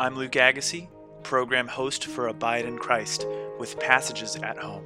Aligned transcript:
I'm 0.00 0.16
Luke 0.16 0.34
Agassiz, 0.36 0.84
program 1.24 1.68
host 1.68 2.06
for 2.06 2.28
Abide 2.28 2.64
in 2.64 2.78
Christ 2.78 3.26
with 3.58 3.78
Passages 3.78 4.34
at 4.34 4.56
Home, 4.56 4.82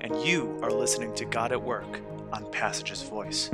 and 0.00 0.14
you 0.24 0.56
are 0.62 0.70
listening 0.70 1.12
to 1.16 1.24
God 1.24 1.50
at 1.50 1.60
Work 1.60 2.00
on 2.32 2.48
Passages 2.52 3.02
Voice. 3.02 3.50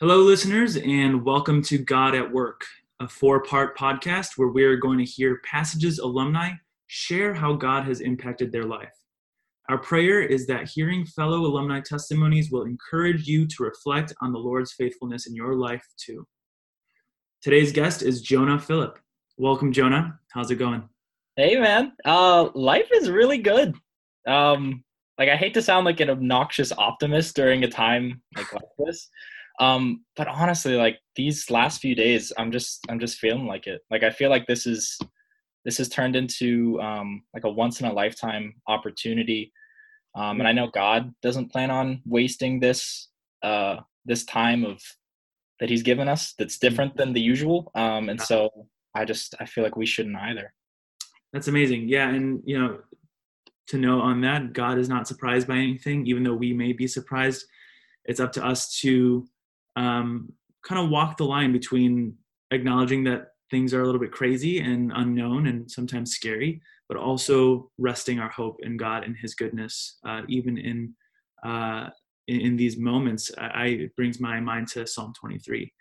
Hello, 0.00 0.22
listeners, 0.22 0.76
and 0.76 1.24
welcome 1.24 1.62
to 1.62 1.78
God 1.78 2.16
at 2.16 2.32
Work, 2.32 2.64
a 2.98 3.08
four 3.08 3.44
part 3.44 3.78
podcast 3.78 4.30
where 4.36 4.48
we're 4.48 4.76
going 4.76 4.98
to 4.98 5.04
hear 5.04 5.40
Passages 5.44 6.00
alumni 6.00 6.54
share 6.88 7.32
how 7.32 7.52
God 7.54 7.84
has 7.84 8.00
impacted 8.00 8.50
their 8.50 8.64
life. 8.64 8.92
Our 9.68 9.78
prayer 9.78 10.20
is 10.20 10.46
that 10.46 10.68
hearing 10.68 11.04
fellow 11.04 11.38
alumni 11.38 11.80
testimonies 11.80 12.50
will 12.50 12.64
encourage 12.64 13.28
you 13.28 13.46
to 13.46 13.62
reflect 13.62 14.14
on 14.22 14.32
the 14.32 14.38
Lord's 14.38 14.72
faithfulness 14.72 15.26
in 15.26 15.34
your 15.34 15.54
life 15.54 15.84
too. 15.98 16.26
Today's 17.42 17.70
guest 17.70 18.02
is 18.02 18.22
Jonah 18.22 18.58
Phillip. 18.58 18.98
Welcome, 19.36 19.72
Jonah. 19.72 20.18
How's 20.32 20.50
it 20.50 20.56
going? 20.56 20.88
Hey, 21.36 21.56
man. 21.56 21.92
Uh, 22.04 22.48
life 22.54 22.88
is 22.92 23.10
really 23.10 23.38
good. 23.38 23.74
Um, 24.26 24.82
like 25.18 25.28
I 25.28 25.36
hate 25.36 25.54
to 25.54 25.62
sound 25.62 25.84
like 25.84 26.00
an 26.00 26.10
obnoxious 26.10 26.72
optimist 26.72 27.36
during 27.36 27.62
a 27.62 27.68
time 27.68 28.22
like, 28.36 28.52
like 28.52 28.62
this, 28.78 29.08
um, 29.60 30.04
but 30.16 30.28
honestly, 30.28 30.76
like 30.76 30.98
these 31.16 31.50
last 31.50 31.80
few 31.80 31.94
days, 31.94 32.32
I'm 32.38 32.52
just 32.52 32.80
I'm 32.88 33.00
just 33.00 33.18
feeling 33.18 33.46
like 33.46 33.66
it. 33.66 33.80
Like 33.90 34.02
I 34.02 34.10
feel 34.10 34.30
like 34.30 34.46
this 34.46 34.66
is 34.66 34.98
this 35.64 35.78
has 35.78 35.88
turned 35.88 36.16
into 36.16 36.80
um, 36.80 37.22
like 37.34 37.44
a 37.44 37.50
once 37.50 37.80
in 37.80 37.86
a 37.86 37.92
lifetime 37.92 38.54
opportunity. 38.66 39.52
Um, 40.14 40.40
and 40.40 40.48
I 40.48 40.52
know 40.52 40.68
God 40.68 41.12
doesn't 41.22 41.52
plan 41.52 41.70
on 41.70 42.02
wasting 42.06 42.60
this 42.60 43.08
uh, 43.42 43.76
this 44.04 44.24
time 44.24 44.64
of 44.64 44.80
that 45.60 45.70
He's 45.70 45.82
given 45.82 46.08
us. 46.08 46.34
That's 46.38 46.58
different 46.58 46.96
than 46.96 47.12
the 47.12 47.20
usual. 47.20 47.70
Um, 47.74 48.08
and 48.08 48.20
so 48.20 48.50
I 48.94 49.04
just 49.04 49.34
I 49.40 49.46
feel 49.46 49.64
like 49.64 49.76
we 49.76 49.86
shouldn't 49.86 50.16
either. 50.16 50.52
That's 51.32 51.48
amazing. 51.48 51.88
Yeah, 51.88 52.08
and 52.08 52.42
you 52.44 52.58
know, 52.58 52.78
to 53.68 53.78
know 53.78 54.00
on 54.00 54.20
that, 54.22 54.52
God 54.52 54.78
is 54.78 54.88
not 54.88 55.06
surprised 55.06 55.46
by 55.46 55.56
anything, 55.56 56.06
even 56.06 56.22
though 56.22 56.34
we 56.34 56.52
may 56.52 56.72
be 56.72 56.86
surprised. 56.86 57.44
It's 58.06 58.20
up 58.20 58.32
to 58.32 58.44
us 58.44 58.78
to 58.80 59.26
um, 59.76 60.32
kind 60.64 60.82
of 60.82 60.90
walk 60.90 61.18
the 61.18 61.24
line 61.24 61.52
between 61.52 62.14
acknowledging 62.50 63.04
that 63.04 63.32
things 63.50 63.72
are 63.74 63.82
a 63.82 63.84
little 63.84 64.00
bit 64.00 64.12
crazy 64.12 64.60
and 64.60 64.92
unknown 64.94 65.46
and 65.46 65.70
sometimes 65.70 66.12
scary, 66.12 66.60
but 66.88 66.98
also 66.98 67.70
resting 67.78 68.18
our 68.18 68.28
hope 68.28 68.58
in 68.62 68.76
God 68.76 69.04
and 69.04 69.16
His 69.16 69.34
goodness, 69.34 69.98
uh, 70.06 70.22
even 70.28 70.58
in, 70.58 70.94
uh, 71.44 71.88
in, 72.26 72.40
in 72.40 72.56
these 72.56 72.76
moments. 72.76 73.30
I, 73.38 73.66
it 73.66 73.96
brings 73.96 74.20
my 74.20 74.40
mind 74.40 74.68
to 74.68 74.86
Psalm 74.86 75.12
23. 75.18 75.72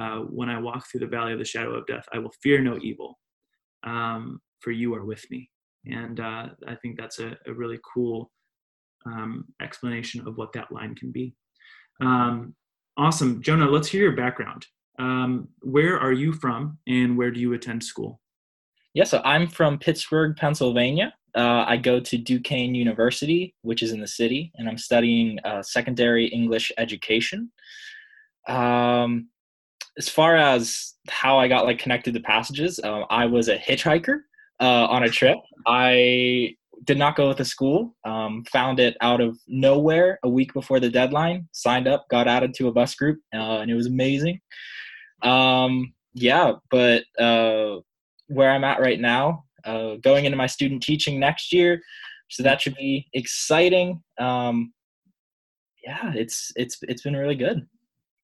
Uh, 0.00 0.18
when 0.30 0.48
I 0.48 0.58
walk 0.58 0.86
through 0.86 1.00
the 1.00 1.06
valley 1.06 1.32
of 1.32 1.38
the 1.38 1.44
shadow 1.44 1.74
of 1.74 1.86
death, 1.86 2.06
I 2.12 2.18
will 2.18 2.32
fear 2.42 2.60
no 2.60 2.78
evil, 2.82 3.18
um, 3.84 4.40
for 4.60 4.70
you 4.70 4.94
are 4.94 5.04
with 5.04 5.24
me. 5.30 5.50
And 5.86 6.18
uh, 6.18 6.48
I 6.66 6.74
think 6.82 6.98
that's 6.98 7.20
a, 7.20 7.36
a 7.46 7.52
really 7.52 7.78
cool 7.94 8.32
um, 9.06 9.44
explanation 9.62 10.26
of 10.26 10.36
what 10.36 10.52
that 10.54 10.72
line 10.72 10.96
can 10.96 11.12
be. 11.12 11.34
Um, 12.00 12.54
Awesome. 12.98 13.42
Jonah, 13.42 13.68
let's 13.68 13.88
hear 13.88 14.02
your 14.02 14.16
background. 14.16 14.66
Um, 14.98 15.48
where 15.60 15.98
are 15.98 16.12
you 16.12 16.32
from 16.32 16.78
and 16.86 17.16
where 17.16 17.30
do 17.30 17.40
you 17.40 17.52
attend 17.52 17.84
school? 17.84 18.20
Yeah, 18.94 19.04
so 19.04 19.20
I'm 19.24 19.46
from 19.46 19.78
Pittsburgh, 19.78 20.36
Pennsylvania. 20.36 21.12
Uh, 21.34 21.64
I 21.66 21.76
go 21.76 22.00
to 22.00 22.16
Duquesne 22.16 22.74
University, 22.74 23.54
which 23.60 23.82
is 23.82 23.92
in 23.92 24.00
the 24.00 24.08
city, 24.08 24.52
and 24.54 24.68
I'm 24.68 24.78
studying 24.78 25.38
uh, 25.44 25.62
secondary 25.62 26.28
English 26.28 26.72
education. 26.78 27.52
Um, 28.48 29.28
as 29.98 30.08
far 30.08 30.36
as 30.36 30.94
how 31.08 31.38
I 31.38 31.46
got 31.46 31.66
like 31.66 31.78
connected 31.78 32.14
to 32.14 32.20
passages, 32.20 32.80
uh, 32.82 33.02
I 33.10 33.26
was 33.26 33.48
a 33.48 33.58
hitchhiker 33.58 34.20
uh, 34.60 34.86
on 34.86 35.02
a 35.02 35.10
trip. 35.10 35.36
I 35.66 36.54
did 36.84 36.96
not 36.96 37.16
go 37.16 37.28
with 37.28 37.38
the 37.38 37.44
school. 37.44 37.94
Um, 38.04 38.44
found 38.50 38.80
it 38.80 38.96
out 39.00 39.20
of 39.20 39.38
nowhere 39.46 40.18
a 40.22 40.28
week 40.28 40.54
before 40.54 40.80
the 40.80 40.88
deadline. 40.88 41.48
Signed 41.52 41.88
up, 41.88 42.06
got 42.10 42.28
added 42.28 42.54
to 42.54 42.68
a 42.68 42.72
bus 42.72 42.94
group, 42.94 43.18
uh, 43.34 43.58
and 43.58 43.70
it 43.70 43.74
was 43.74 43.86
amazing. 43.86 44.40
Um, 45.22 45.94
yeah, 46.14 46.52
but 46.70 47.04
uh, 47.18 47.80
where 48.28 48.50
I'm 48.50 48.64
at 48.64 48.80
right 48.80 49.00
now, 49.00 49.44
uh, 49.64 49.96
going 49.96 50.24
into 50.24 50.36
my 50.36 50.46
student 50.46 50.82
teaching 50.82 51.20
next 51.20 51.52
year, 51.52 51.80
so 52.28 52.42
that 52.42 52.60
should 52.60 52.74
be 52.76 53.06
exciting. 53.12 54.02
Um, 54.18 54.72
yeah, 55.84 56.12
it's 56.14 56.52
it's 56.56 56.78
it's 56.82 57.02
been 57.02 57.16
really 57.16 57.34
good. 57.34 57.66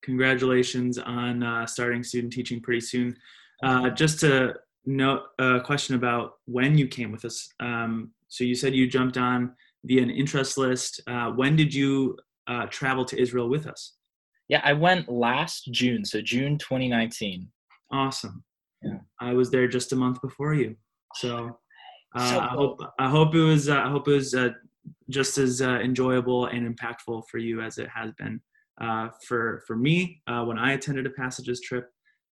Congratulations 0.03 0.99
on 0.99 1.43
uh, 1.43 1.67
starting 1.67 2.03
student 2.03 2.33
teaching 2.33 2.61
pretty 2.61 2.81
soon. 2.81 3.17
Uh, 3.63 3.91
just 3.91 4.19
to 4.21 4.55
note 4.85 5.23
a 5.39 5.61
question 5.61 5.95
about 5.95 6.35
when 6.47 6.77
you 6.77 6.89
came 6.89 7.13
with 7.13 7.25
us. 7.25 7.49
Um, 7.61 8.11
so 8.29 8.43
you 8.43 8.55
said 8.57 8.75
you 8.75 8.89
jumped 8.89 9.17
on 9.17 9.55
via 9.85 10.03
an 10.03 10.11
interest 10.11 10.59
list. 10.59 11.01
Uh, 11.07 11.31
when 11.31 11.55
did 11.55 11.73
you 11.73 12.19
uh, 12.49 12.67
travel 12.67 13.05
to 13.05 13.21
Israel 13.21 13.49
with 13.49 13.67
us? 13.67 13.93
Yeah, 14.53 14.61
I 14.65 14.75
went 14.75 15.09
last 15.09 15.73
June, 15.73 16.05
so 16.05 16.21
June 16.21 16.59
2019. 16.59 17.49
Awesome. 17.91 18.45
Yeah. 18.83 18.99
I 19.19 19.33
was 19.33 19.51
there 19.51 19.67
just 19.67 19.95
a 19.95 19.97
month 19.97 20.21
before 20.21 20.53
you. 20.53 20.77
So, 21.15 21.59
uh, 22.15 22.31
so 22.31 22.35
cool. 22.35 22.43
I 22.43 22.49
hope 22.49 22.81
I 22.99 23.09
hope 23.09 23.35
it 23.35 23.41
was 23.41 23.71
uh, 23.71 23.81
I 23.81 23.89
hope 23.89 24.09
it 24.09 24.13
was 24.13 24.35
uh, 24.35 24.51
just 25.09 25.39
as 25.39 25.63
uh, 25.63 25.79
enjoyable 25.81 26.49
and 26.49 26.69
impactful 26.69 27.23
for 27.31 27.39
you 27.39 27.63
as 27.63 27.79
it 27.79 27.89
has 27.89 28.13
been 28.19 28.43
for 29.27 29.63
for 29.67 29.75
me 29.75 30.21
when 30.27 30.59
I 30.59 30.73
attended 30.75 31.07
a 31.07 31.11
passages 31.11 31.63
trip 31.63 31.89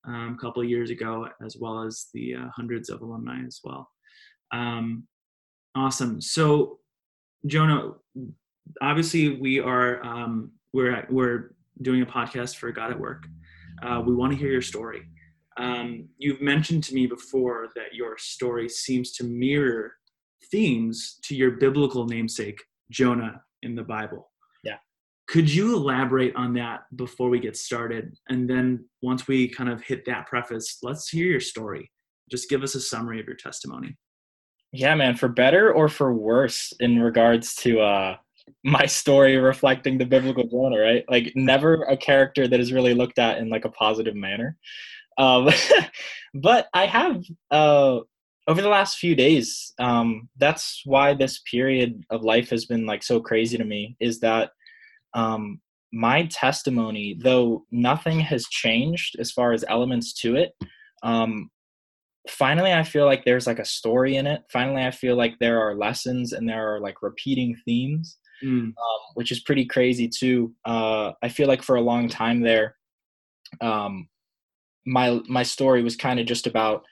um, 0.06 0.36
a 0.38 0.42
couple 0.42 0.60
of 0.62 0.68
years 0.68 0.90
ago, 0.90 1.26
as 1.42 1.56
well 1.58 1.84
as 1.84 2.08
the 2.12 2.34
hundreds 2.54 2.90
of 2.90 3.00
alumni 3.00 3.42
as 3.46 3.60
well. 3.64 3.88
Um, 4.52 5.06
Awesome. 5.74 6.20
So, 6.20 6.80
Jonah, 7.46 7.92
obviously 8.82 9.40
we 9.40 9.60
are 9.60 10.04
um, 10.04 10.50
we're 10.72 11.06
we're 11.08 11.52
doing 11.82 12.02
a 12.02 12.06
podcast 12.06 12.56
for 12.56 12.70
God 12.72 12.90
at 12.90 13.00
Work. 13.00 13.24
Uh, 13.82 14.02
we 14.04 14.14
want 14.14 14.32
to 14.32 14.38
hear 14.38 14.50
your 14.50 14.62
story. 14.62 15.02
Um, 15.56 16.08
you've 16.18 16.40
mentioned 16.40 16.84
to 16.84 16.94
me 16.94 17.06
before 17.06 17.68
that 17.74 17.94
your 17.94 18.16
story 18.18 18.68
seems 18.68 19.12
to 19.12 19.24
mirror 19.24 19.92
themes 20.50 21.18
to 21.24 21.34
your 21.34 21.52
biblical 21.52 22.06
namesake 22.06 22.62
Jonah 22.90 23.42
in 23.62 23.74
the 23.74 23.82
Bible. 23.82 24.30
Yeah. 24.64 24.76
Could 25.28 25.52
you 25.52 25.76
elaborate 25.76 26.34
on 26.36 26.54
that 26.54 26.80
before 26.96 27.28
we 27.28 27.40
get 27.40 27.56
started? 27.56 28.14
And 28.28 28.48
then 28.48 28.86
once 29.02 29.28
we 29.28 29.48
kind 29.48 29.70
of 29.70 29.82
hit 29.82 30.04
that 30.06 30.26
preface, 30.26 30.78
let's 30.82 31.08
hear 31.08 31.26
your 31.26 31.40
story. 31.40 31.90
Just 32.30 32.48
give 32.48 32.62
us 32.62 32.74
a 32.74 32.80
summary 32.80 33.20
of 33.20 33.26
your 33.26 33.36
testimony. 33.36 33.96
Yeah, 34.72 34.94
man, 34.94 35.16
for 35.16 35.28
better 35.28 35.72
or 35.72 35.88
for 35.88 36.14
worse 36.14 36.72
in 36.78 37.00
regards 37.00 37.54
to 37.56 37.80
uh 37.80 38.16
my 38.64 38.86
story 38.86 39.36
reflecting 39.36 39.98
the 39.98 40.04
biblical 40.04 40.44
Jonah, 40.44 40.78
right? 40.78 41.04
Like 41.08 41.32
never 41.34 41.82
a 41.84 41.96
character 41.96 42.48
that 42.48 42.60
is 42.60 42.72
really 42.72 42.94
looked 42.94 43.18
at 43.18 43.38
in 43.38 43.48
like 43.48 43.64
a 43.64 43.70
positive 43.70 44.14
manner. 44.14 44.56
Um 45.18 45.48
but 46.34 46.68
I 46.74 46.86
have 46.86 47.24
uh 47.50 48.00
over 48.48 48.62
the 48.62 48.68
last 48.68 48.98
few 48.98 49.14
days, 49.14 49.72
um, 49.78 50.28
that's 50.36 50.82
why 50.84 51.14
this 51.14 51.40
period 51.48 52.02
of 52.10 52.24
life 52.24 52.50
has 52.50 52.64
been 52.64 52.84
like 52.84 53.02
so 53.02 53.20
crazy 53.20 53.56
to 53.56 53.64
me, 53.64 53.96
is 54.00 54.20
that 54.20 54.50
um 55.14 55.60
my 55.92 56.26
testimony, 56.26 57.18
though 57.20 57.64
nothing 57.70 58.20
has 58.20 58.46
changed 58.46 59.16
as 59.18 59.32
far 59.32 59.52
as 59.52 59.64
elements 59.68 60.12
to 60.14 60.36
it, 60.36 60.52
um, 61.02 61.50
finally 62.28 62.72
i 62.72 62.82
feel 62.82 63.06
like 63.06 63.24
there's 63.24 63.46
like 63.46 63.58
a 63.58 63.64
story 63.64 64.16
in 64.16 64.26
it 64.26 64.42
finally 64.52 64.82
i 64.84 64.90
feel 64.90 65.16
like 65.16 65.38
there 65.38 65.60
are 65.60 65.74
lessons 65.74 66.32
and 66.32 66.48
there 66.48 66.74
are 66.74 66.80
like 66.80 67.02
repeating 67.02 67.56
themes 67.64 68.18
mm. 68.44 68.66
um, 68.68 68.74
which 69.14 69.32
is 69.32 69.40
pretty 69.40 69.64
crazy 69.64 70.08
too. 70.08 70.52
Uh, 70.64 71.12
i 71.22 71.28
feel 71.28 71.48
like 71.48 71.62
for 71.62 71.76
a 71.76 71.80
long 71.80 72.08
time 72.08 72.40
there 72.40 72.76
um, 73.60 74.08
my 74.86 75.20
my 75.28 75.42
story 75.42 75.82
was 75.82 75.96
kind 75.96 76.20
of 76.20 76.26
just 76.26 76.46
about 76.46 76.84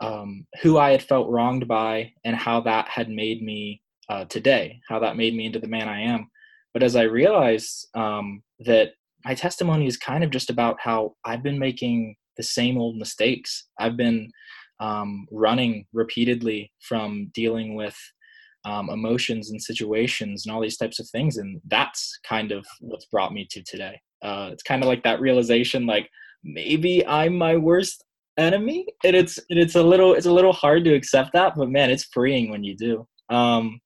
um, 0.00 0.46
who 0.62 0.78
i 0.78 0.90
had 0.90 1.02
felt 1.02 1.30
wronged 1.30 1.66
by 1.68 2.12
and 2.24 2.36
how 2.36 2.60
that 2.60 2.88
had 2.88 3.08
made 3.08 3.42
me 3.42 3.80
uh, 4.08 4.24
today 4.26 4.80
how 4.88 4.98
that 4.98 5.16
made 5.16 5.34
me 5.34 5.46
into 5.46 5.58
the 5.58 5.68
man 5.68 5.88
i 5.88 6.00
am. 6.00 6.30
But 6.72 6.82
as 6.82 6.96
i 6.96 7.02
realized 7.02 7.88
um, 7.94 8.42
that 8.60 8.92
my 9.24 9.34
testimony 9.34 9.86
is 9.86 9.96
kind 9.96 10.24
of 10.24 10.30
just 10.30 10.50
about 10.50 10.78
how 10.80 11.14
i've 11.24 11.42
been 11.42 11.58
making 11.58 12.16
the 12.40 12.44
same 12.44 12.78
old 12.78 12.96
mistakes. 12.96 13.68
I've 13.78 13.98
been 13.98 14.30
um, 14.80 15.26
running 15.30 15.84
repeatedly 15.92 16.72
from 16.80 17.30
dealing 17.34 17.74
with 17.74 17.96
um, 18.64 18.90
emotions 18.90 19.50
and 19.50 19.62
situations 19.62 20.44
and 20.44 20.54
all 20.54 20.60
these 20.60 20.76
types 20.76 21.00
of 21.00 21.08
things. 21.08 21.36
And 21.38 21.60
that's 21.66 22.18
kind 22.28 22.52
of 22.52 22.64
what's 22.80 23.06
brought 23.06 23.32
me 23.32 23.46
to 23.50 23.62
today. 23.62 24.00
Uh, 24.22 24.50
it's 24.52 24.62
kind 24.62 24.82
of 24.82 24.88
like 24.88 25.02
that 25.02 25.20
realization 25.20 25.86
like 25.86 26.08
maybe 26.44 27.06
i'm 27.06 27.36
my 27.36 27.56
worst 27.56 28.04
enemy? 28.38 28.86
And 29.04 29.14
it's 29.14 29.38
and 29.50 29.58
it's 29.58 29.74
a 29.74 29.82
little 29.82 30.14
it's 30.14 30.26
a 30.26 30.32
little 30.32 30.52
hard 30.52 30.84
to 30.84 30.94
accept 30.94 31.32
that 31.34 31.54
but 31.56 31.70
man 31.70 31.90
it's 31.90 32.04
freeing 32.04 32.50
when 32.50 32.64
you 32.64 32.76
do. 32.76 33.06
Um 33.28 33.80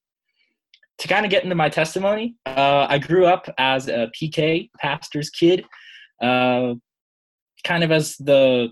to 0.98 1.08
kind 1.08 1.26
of 1.26 1.30
get 1.30 1.42
into 1.42 1.56
my 1.56 1.68
testimony 1.68 2.36
uh 2.46 2.86
i 2.88 2.98
grew 2.98 3.26
up 3.26 3.52
as 3.58 3.88
a 3.88 4.08
pk 4.16 4.70
pastor's 4.78 5.28
kid 5.28 5.64
uh 6.22 6.72
kind 7.64 7.82
of 7.82 7.90
as 7.90 8.16
the 8.18 8.68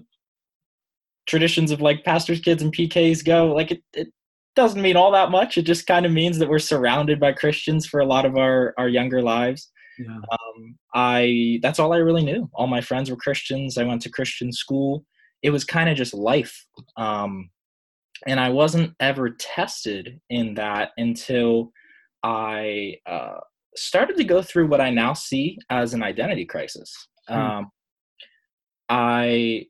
traditions 1.27 1.73
of 1.73 1.81
like 1.81 2.05
pastors 2.05 2.39
kids 2.39 2.63
and 2.63 2.73
pks 2.73 3.25
go 3.25 3.53
like 3.53 3.73
it, 3.73 3.83
it 3.93 4.07
doesn't 4.55 4.83
mean 4.83 4.97
all 4.97 5.11
that 5.13 5.31
much 5.31 5.57
it 5.59 5.63
just 5.63 5.87
kind 5.87 6.05
of 6.07 6.13
means 6.13 6.39
that 6.39 6.49
we're 6.49 6.59
surrounded 6.59 7.19
by 7.19 7.33
christians 7.33 7.87
for 7.87 8.01
a 8.01 8.07
lot 8.07 8.25
of 8.27 8.37
our 8.37 8.75
our 8.79 8.89
younger 8.89 9.23
lives 9.23 9.71
Yeah. 9.99 10.17
um, 10.17 10.77
I 10.95 11.59
that's 11.63 11.79
all 11.79 11.93
I 11.93 11.99
really 11.99 12.25
knew. 12.25 12.49
All 12.55 12.67
my 12.67 12.81
friends 12.81 13.11
were 13.11 13.17
Christians. 13.17 13.79
I 13.79 13.85
went 13.85 14.03
to 14.03 14.11
Christian 14.11 14.53
school. 14.53 15.05
It 15.43 15.51
was 15.51 15.65
kind 15.65 15.89
of 15.91 15.97
just 15.97 16.15
life, 16.15 16.55
um, 16.97 17.51
and 18.27 18.39
I 18.41 18.49
wasn't 18.51 18.93
ever 19.01 19.31
tested 19.39 20.21
in 20.31 20.55
that 20.55 20.91
until 20.97 21.73
I 22.23 22.97
uh, 23.07 23.41
started 23.77 24.17
to 24.17 24.25
go 24.25 24.43
through 24.43 24.69
what 24.69 24.81
I 24.81 24.91
now 24.91 25.13
see 25.15 25.59
as 25.71 25.95
an 25.95 26.03
identity 26.03 26.45
crisis. 26.45 26.91
Hmm. 27.29 27.35
Um, 27.35 27.71
I 28.89 29.67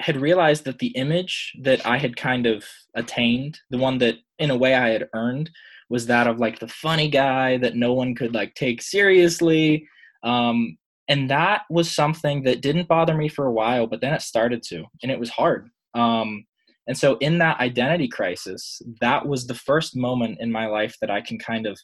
had 0.00 0.20
realized 0.20 0.64
that 0.64 0.78
the 0.78 0.88
image 0.88 1.56
that 1.62 1.84
I 1.86 1.98
had 1.98 2.16
kind 2.16 2.46
of 2.46 2.64
attained, 2.94 3.58
the 3.70 3.78
one 3.78 3.98
that 3.98 4.16
in 4.38 4.50
a 4.50 4.56
way 4.56 4.74
I 4.74 4.90
had 4.90 5.08
earned, 5.14 5.50
was 5.90 6.06
that 6.06 6.26
of 6.26 6.38
like 6.38 6.58
the 6.58 6.68
funny 6.68 7.08
guy 7.08 7.56
that 7.58 7.76
no 7.76 7.94
one 7.94 8.14
could 8.14 8.34
like 8.34 8.54
take 8.54 8.82
seriously. 8.82 9.88
Um, 10.22 10.76
and 11.08 11.30
that 11.30 11.62
was 11.70 11.90
something 11.90 12.42
that 12.42 12.60
didn't 12.60 12.88
bother 12.88 13.14
me 13.14 13.28
for 13.28 13.46
a 13.46 13.52
while, 13.52 13.86
but 13.86 14.00
then 14.00 14.12
it 14.12 14.22
started 14.22 14.62
to, 14.64 14.84
and 15.02 15.10
it 15.10 15.18
was 15.18 15.30
hard. 15.30 15.70
Um, 15.94 16.44
and 16.86 16.96
so, 16.96 17.16
in 17.18 17.38
that 17.38 17.60
identity 17.60 18.08
crisis, 18.08 18.80
that 19.00 19.26
was 19.26 19.46
the 19.46 19.54
first 19.54 19.96
moment 19.96 20.38
in 20.40 20.52
my 20.52 20.66
life 20.66 20.96
that 21.00 21.10
I 21.10 21.20
can 21.20 21.38
kind 21.38 21.66
of 21.66 21.78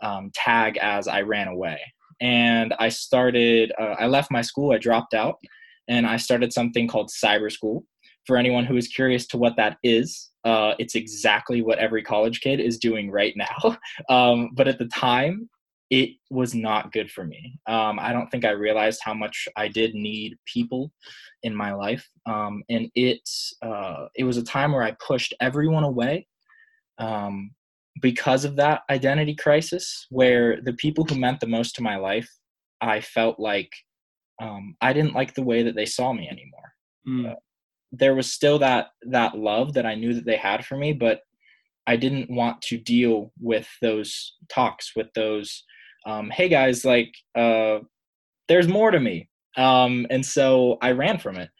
um, 0.00 0.30
tag 0.34 0.78
as 0.78 1.08
I 1.08 1.22
ran 1.22 1.48
away. 1.48 1.80
And 2.20 2.74
I 2.78 2.90
started, 2.90 3.72
uh, 3.78 3.96
I 3.98 4.06
left 4.06 4.30
my 4.30 4.42
school, 4.42 4.72
I 4.72 4.78
dropped 4.78 5.14
out, 5.14 5.38
and 5.90 6.06
I 6.06 6.16
started 6.16 6.52
something 6.52 6.88
called 6.88 7.10
cyber 7.10 7.52
school. 7.52 7.84
For 8.26 8.36
anyone 8.36 8.64
who 8.64 8.76
is 8.76 8.86
curious 8.86 9.26
to 9.28 9.38
what 9.38 9.56
that 9.56 9.78
is, 9.82 10.30
uh, 10.44 10.74
it's 10.78 10.94
exactly 10.94 11.62
what 11.62 11.78
every 11.78 12.02
college 12.02 12.40
kid 12.40 12.60
is 12.60 12.78
doing 12.78 13.10
right 13.10 13.34
now. 13.36 13.76
Um, 14.08 14.50
but 14.54 14.68
at 14.68 14.78
the 14.78 14.86
time, 14.86 15.48
it 15.90 16.10
was 16.30 16.54
not 16.54 16.92
good 16.92 17.10
for 17.10 17.24
me. 17.24 17.58
Um, 17.66 17.98
I 17.98 18.12
don't 18.12 18.30
think 18.30 18.44
I 18.44 18.50
realized 18.50 19.00
how 19.04 19.12
much 19.12 19.48
I 19.56 19.66
did 19.68 19.94
need 19.94 20.36
people 20.46 20.92
in 21.42 21.54
my 21.54 21.72
life, 21.72 22.08
um, 22.26 22.62
and 22.68 22.88
it 22.94 23.28
uh, 23.62 24.06
it 24.14 24.24
was 24.24 24.36
a 24.36 24.44
time 24.44 24.72
where 24.72 24.84
I 24.84 24.96
pushed 25.04 25.34
everyone 25.40 25.84
away 25.84 26.26
um, 26.98 27.50
because 28.00 28.44
of 28.44 28.56
that 28.56 28.82
identity 28.88 29.34
crisis. 29.34 30.06
Where 30.10 30.60
the 30.62 30.74
people 30.74 31.04
who 31.04 31.16
meant 31.16 31.40
the 31.40 31.48
most 31.48 31.74
to 31.76 31.82
my 31.82 31.96
life, 31.96 32.30
I 32.80 33.00
felt 33.00 33.40
like 33.40 33.70
um, 34.40 34.74
I 34.80 34.92
didn't 34.92 35.14
like 35.14 35.34
the 35.34 35.42
way 35.44 35.62
that 35.62 35.74
they 35.76 35.86
saw 35.86 36.12
me 36.12 36.28
anymore 36.28 36.72
Mm. 37.08 37.34
there 37.92 38.14
was 38.14 38.30
still 38.30 38.58
that 38.58 38.88
that 39.02 39.36
love 39.38 39.72
that 39.74 39.86
I 39.86 39.94
knew 39.94 40.12
that 40.14 40.26
they 40.26 40.36
had 40.36 40.64
for 40.66 40.76
me, 40.76 40.92
but 40.92 41.22
I 41.86 41.96
didn't 41.96 42.30
want 42.30 42.60
to 42.62 42.76
deal 42.76 43.32
with 43.40 43.66
those 43.80 44.34
talks, 44.48 44.92
with 44.94 45.08
those, 45.14 45.64
um, 46.06 46.28
hey 46.30 46.48
guys, 46.48 46.84
like 46.84 47.12
uh, 47.34 47.78
there's 48.48 48.68
more 48.68 48.90
to 48.90 49.00
me, 49.00 49.28
um, 49.56 50.06
and 50.10 50.24
so 50.24 50.76
I 50.82 50.90
ran 50.92 51.18
from 51.18 51.36
it, 51.36 51.50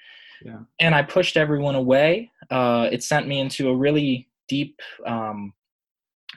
Yeah. 0.45 0.61
and 0.79 0.95
I 0.95 1.03
pushed 1.03 1.37
everyone 1.39 1.75
away. 1.75 2.31
Uh, 2.51 2.89
it 2.93 3.03
sent 3.03 3.27
me 3.27 3.41
into 3.41 3.69
a 3.71 3.77
really 3.77 4.29
deep 4.47 4.79
um, 5.07 5.53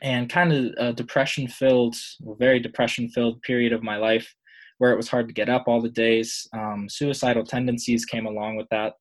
and 0.02 0.30
kind 0.30 0.52
of 0.78 0.96
depression-filled, 0.96 1.96
very 2.40 2.60
depression-filled 2.60 3.42
period 3.44 3.74
of 3.74 3.84
my 3.84 3.98
life, 3.98 4.34
where 4.84 4.92
it 4.92 4.98
was 4.98 5.08
hard 5.08 5.30
to 5.30 5.34
get 5.34 5.48
up 5.48 5.64
all 5.66 5.80
the 5.80 5.88
days. 5.88 6.46
Um, 6.52 6.90
suicidal 6.90 7.46
tendencies 7.46 8.04
came 8.04 8.26
along 8.26 8.58
with 8.58 8.68
that. 8.70 8.96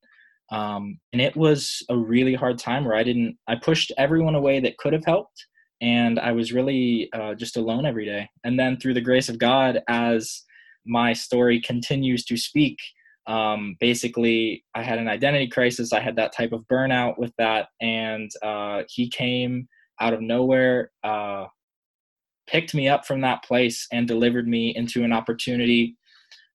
Um, 0.53 1.01
and 1.13 1.21
it 1.21 1.35
was 1.37 1.83
a 1.89 1.97
really 1.97 2.35
hard 2.35 2.57
time 2.59 2.85
where 2.85 2.95
i 2.95 3.03
didn't 3.03 3.37
i 3.49 3.57
pushed 3.57 3.91
everyone 3.97 4.37
away 4.37 4.61
that 4.61 4.77
could 4.77 4.93
have 4.93 5.05
helped 5.05 5.47
and 5.81 6.21
i 6.21 6.31
was 6.31 6.53
really 6.53 7.09
uh, 7.15 7.35
just 7.35 7.57
alone 7.57 7.85
every 7.85 8.05
day. 8.05 8.29
And 8.45 8.61
then 8.61 8.77
through 8.77 8.95
the 8.95 9.09
grace 9.09 9.29
of 9.29 9.39
god 9.39 9.81
as 9.89 10.43
my 10.87 11.13
story 11.13 11.61
continues 11.61 12.25
to 12.27 12.37
speak 12.37 12.79
um, 13.27 13.77
basically 13.81 14.65
i 14.77 14.83
had 14.85 15.01
an 15.01 15.09
identity 15.09 15.49
crisis. 15.49 15.93
I 15.93 16.01
had 16.01 16.15
that 16.15 16.37
type 16.39 16.53
of 16.53 16.69
burnout 16.73 17.19
with 17.19 17.33
that 17.39 17.65
and 17.81 18.31
uh, 18.45 18.83
he 18.89 19.09
came 19.09 19.67
out 20.01 20.15
of 20.15 20.21
nowhere 20.21 20.93
uh, 21.03 21.47
picked 22.47 22.75
me 22.75 22.89
up 22.89 23.07
from 23.07 23.21
that 23.21 23.45
place 23.45 23.87
and 23.93 24.09
delivered 24.09 24.49
me 24.49 24.75
into 24.75 25.05
an 25.05 25.13
opportunity 25.13 25.97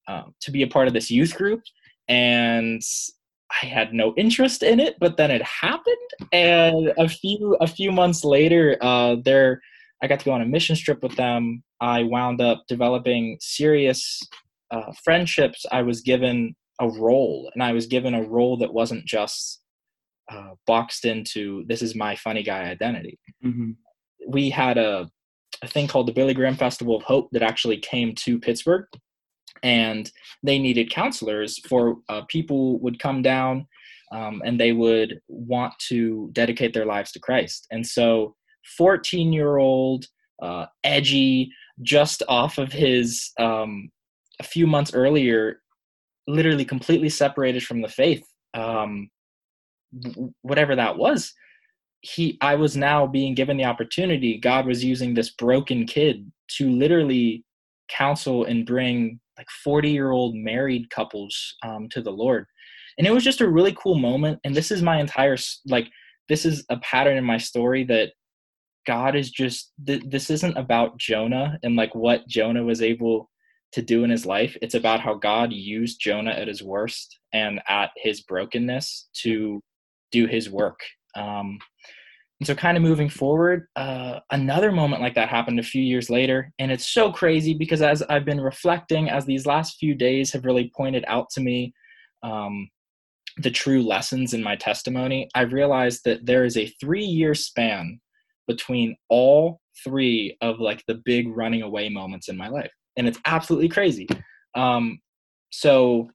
um, 0.08 0.34
to 0.42 0.52
be 0.52 0.64
a 0.64 0.68
part 0.68 0.88
of 0.88 0.94
this 0.94 1.12
youth 1.12 1.36
group 1.36 1.62
and 2.08 2.82
I 3.64 3.66
had 3.66 3.94
no 3.94 4.14
interest 4.18 4.64
in 4.64 4.80
it, 4.80 4.96
but 5.00 5.18
then 5.18 5.32
it 5.32 5.42
happened, 5.42 5.96
and 6.34 6.94
a 6.98 7.08
few 7.08 7.58
a 7.62 7.68
few 7.68 7.92
months 7.92 8.24
later, 8.24 8.78
uh, 8.82 9.16
there 9.24 9.62
I 10.04 10.08
got 10.08 10.20
to 10.20 10.26
go 10.26 10.32
on 10.32 10.42
a 10.42 10.46
mission 10.46 10.76
trip 10.76 11.02
with 11.02 11.16
them. 11.16 11.64
I 11.80 12.04
wound 12.04 12.42
up 12.42 12.64
developing 12.68 13.38
serious 13.40 14.22
uh, 14.72 14.92
friendships. 15.04 15.66
I 15.72 15.82
was 15.82 16.02
given 16.02 16.56
a 16.80 16.90
role, 16.90 17.50
and 17.54 17.64
I 17.64 17.72
was 17.72 17.88
given 17.88 18.14
a 18.14 18.24
role 18.24 18.58
that 18.58 18.74
wasn't 18.74 19.06
just 19.06 19.62
uh, 20.32 20.52
boxed 20.66 21.06
into 21.06 21.64
this 21.68 21.82
is 21.82 21.96
my 21.96 22.16
funny 22.16 22.44
guy 22.44 22.64
identity. 22.64 23.18
hmm 23.42 23.72
We 24.28 24.50
had 24.50 24.78
a 24.78 25.10
a 25.62 25.68
thing 25.68 25.88
called 25.88 26.08
the 26.08 26.14
Billy 26.14 26.34
Graham 26.34 26.56
Festival 26.56 26.96
of 26.96 27.04
Hope 27.04 27.30
that 27.32 27.44
actually 27.44 27.78
came 27.78 28.14
to 28.16 28.40
Pittsburgh. 28.40 28.86
And 29.64 30.12
they 30.44 30.60
needed 30.60 30.92
counselors 30.92 31.58
for 31.68 31.98
uh, 32.10 32.22
people 32.28 32.80
would 32.80 33.00
come 33.00 33.22
down 33.22 33.68
um, 34.12 34.42
and 34.46 34.60
they 34.60 34.72
would 34.72 35.20
want 35.28 35.74
to 35.90 36.30
dedicate 36.32 36.74
their 36.74 36.86
lives 36.86 37.12
to 37.12 37.20
christ. 37.20 37.68
And 37.72 37.86
so 37.86 38.36
14 38.78 39.34
year 39.34 39.58
old 39.58 40.06
uh, 40.42 40.68
edgy 40.84 41.52
just 41.82 42.24
off 42.28 42.58
of 42.58 42.72
his 42.72 43.32
um, 43.40 43.90
a 44.40 44.44
few 44.44 44.68
months 44.68 44.94
earlier 44.94 45.62
literally 46.28 46.66
completely 46.66 47.10
separated 47.10 47.64
from 47.64 47.82
the 47.82 47.88
faith 47.88 48.24
um, 48.54 49.10
whatever 50.42 50.76
that 50.76 50.98
was 50.98 51.34
he 52.02 52.38
i 52.42 52.56
was 52.56 52.78
now 52.78 53.08
being 53.08 53.34
given 53.34 53.58
the 53.58 53.66
opportunity 53.66 54.40
god 54.40 54.66
was 54.66 54.84
using 54.84 55.14
this 55.14 55.32
broken 55.32 55.86
kid 55.86 56.32
to 56.48 56.70
literally 56.70 57.44
counsel 57.90 58.46
and 58.46 58.66
bring 58.66 59.20
like 59.38 59.50
40 59.64 59.90
year 59.90 60.12
old 60.12 60.36
married 60.36 60.90
couples 60.90 61.56
um, 61.64 61.88
to 61.90 62.02
the 62.02 62.12
lord. 62.12 62.46
And 62.98 63.06
it 63.06 63.14
was 63.14 63.24
just 63.24 63.42
a 63.42 63.50
really 63.50 63.76
cool 63.82 63.96
moment 63.96 64.40
and 64.44 64.56
this 64.56 64.72
is 64.72 64.82
my 64.82 65.00
entire 65.00 65.38
like 65.68 65.88
this 66.30 66.46
is 66.46 66.66
a 66.70 66.78
pattern 66.78 67.18
in 67.18 67.24
my 67.24 67.38
story 67.38 67.84
that 67.86 68.12
god 68.88 69.16
is 69.16 69.30
just 69.30 69.72
th- 69.86 70.04
this 70.08 70.30
isn't 70.32 70.58
about 70.58 70.98
jonah 70.98 71.60
and 71.62 71.76
like 71.76 71.94
what 71.94 72.28
jonah 72.28 72.64
was 72.64 72.82
able 72.82 73.30
to 73.74 73.82
do 73.82 74.06
in 74.06 74.10
his 74.10 74.26
life. 74.26 74.56
It's 74.62 74.76
about 74.76 75.02
how 75.02 75.14
god 75.14 75.54
used 75.54 76.00
jonah 76.00 76.32
at 76.32 76.48
his 76.48 76.64
worst 76.64 77.20
and 77.34 77.62
at 77.68 77.92
his 77.98 78.22
brokenness 78.22 79.10
to 79.22 79.62
do 80.12 80.26
his 80.26 80.50
work 80.50 80.80
um, 81.18 81.60
and 82.40 82.46
so, 82.46 82.54
kind 82.54 82.78
of 82.78 82.84
moving 82.84 83.10
forward, 83.10 83.68
uh, 83.76 84.20
another 84.32 84.72
moment 84.72 85.02
like 85.02 85.16
that 85.16 85.30
happened 85.30 85.60
a 85.60 85.64
few 85.64 85.82
years 85.82 86.10
later. 86.10 86.52
And 86.60 86.72
it's 86.72 86.94
so 86.94 87.12
crazy 87.12 87.56
because 87.56 87.82
as 87.82 88.04
I've 88.04 88.26
been 88.26 88.40
reflecting, 88.40 89.10
as 89.10 89.26
these 89.26 89.48
last 89.48 89.78
few 89.80 89.96
days 89.96 90.32
have 90.34 90.46
really 90.46 90.72
pointed 90.76 91.04
out 91.08 91.32
to 91.32 91.42
me 91.42 91.74
um, 92.22 92.70
the 93.38 93.50
true 93.50 93.82
lessons 93.82 94.36
in 94.36 94.44
my 94.44 94.56
testimony, 94.56 95.30
I 95.34 95.42
realized 95.42 96.02
that 96.06 96.26
there 96.28 96.46
is 96.46 96.58
a 96.58 96.72
three 96.80 97.06
year 97.06 97.34
span 97.34 98.00
between 98.48 98.96
all 99.10 99.60
three 99.84 100.38
of 100.42 100.60
like 100.60 100.84
the 100.88 101.02
big 101.06 101.28
running 101.36 101.64
away 101.64 101.90
moments 101.90 102.30
in 102.30 102.38
my 102.38 102.50
life. 102.50 102.72
And 102.98 103.08
it's 103.08 103.20
absolutely 103.26 103.70
crazy. 103.70 104.08
Um, 104.56 105.00
so, 105.50 106.10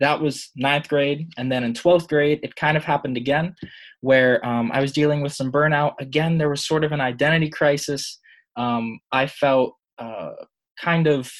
that 0.00 0.20
was 0.20 0.50
ninth 0.56 0.88
grade. 0.88 1.32
And 1.36 1.50
then 1.50 1.64
in 1.64 1.72
12th 1.72 2.08
grade, 2.08 2.40
it 2.42 2.56
kind 2.56 2.76
of 2.76 2.84
happened 2.84 3.16
again 3.16 3.54
where 4.00 4.44
um, 4.46 4.70
I 4.72 4.80
was 4.80 4.92
dealing 4.92 5.22
with 5.22 5.32
some 5.32 5.50
burnout. 5.50 5.94
Again, 5.98 6.38
there 6.38 6.50
was 6.50 6.66
sort 6.66 6.84
of 6.84 6.92
an 6.92 7.00
identity 7.00 7.48
crisis. 7.48 8.18
Um, 8.56 9.00
I 9.12 9.26
felt 9.26 9.74
uh, 9.98 10.32
kind 10.78 11.06
of, 11.06 11.32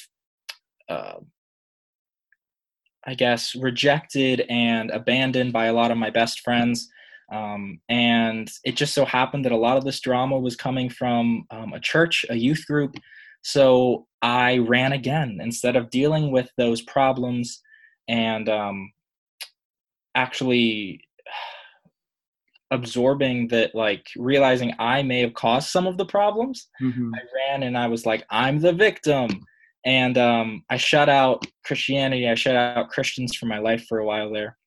uh, 0.89 1.19
I 3.05 3.13
guess, 3.13 3.55
rejected 3.55 4.41
and 4.49 4.89
abandoned 4.91 5.53
by 5.53 5.67
a 5.67 5.73
lot 5.73 5.91
of 5.91 5.97
my 5.97 6.09
best 6.09 6.41
friends. 6.41 6.89
Um, 7.31 7.79
and 7.89 8.49
it 8.63 8.75
just 8.75 8.93
so 8.93 9.05
happened 9.05 9.45
that 9.45 9.51
a 9.51 9.57
lot 9.57 9.77
of 9.77 9.83
this 9.83 9.99
drama 9.99 10.39
was 10.39 10.55
coming 10.55 10.89
from 10.89 11.45
um, 11.51 11.73
a 11.73 11.79
church, 11.79 12.25
a 12.29 12.35
youth 12.35 12.65
group. 12.65 12.95
So 13.43 14.07
I 14.21 14.57
ran 14.57 14.93
again 14.93 15.39
instead 15.41 15.75
of 15.75 15.89
dealing 15.89 16.31
with 16.31 16.49
those 16.57 16.81
problems 16.81 17.61
and 18.07 18.47
um, 18.49 18.91
actually 20.15 21.01
absorbing 22.71 23.47
that 23.47 23.73
like 23.73 24.05
realizing 24.17 24.73
i 24.77 25.01
may 25.01 25.21
have 25.21 25.33
caused 25.33 25.69
some 25.69 25.87
of 25.87 25.97
the 25.97 26.05
problems 26.05 26.67
Mhm. 26.81 27.11
i 27.15 27.19
ran 27.35 27.63
and 27.63 27.77
i 27.77 27.87
was 27.87 28.05
like 28.05 28.25
i'm 28.29 28.59
the 28.59 28.73
victim 28.73 29.29
and 29.85 30.17
um, 30.17 30.63
i 30.69 30.75
shut 30.75 31.07
out 31.07 31.45
christianity 31.65 32.27
i 32.27 32.35
shut 32.35 32.55
out 32.57 32.89
christians 32.89 33.35
from 33.35 33.47
my 33.49 33.59
life 33.59 33.85
for 33.87 33.99
a 33.99 34.05
while 34.05 34.31
there 34.33 34.57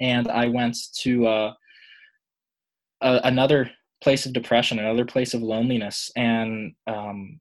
and 0.00 0.26
i 0.28 0.48
went 0.48 0.76
to 1.02 1.26
uh, 1.28 1.52
a, 3.02 3.20
another 3.24 3.70
place 4.02 4.26
of 4.26 4.32
depression 4.32 4.80
another 4.80 5.04
place 5.04 5.32
of 5.32 5.42
loneliness 5.42 6.10
and 6.16 6.72
um, 6.88 7.38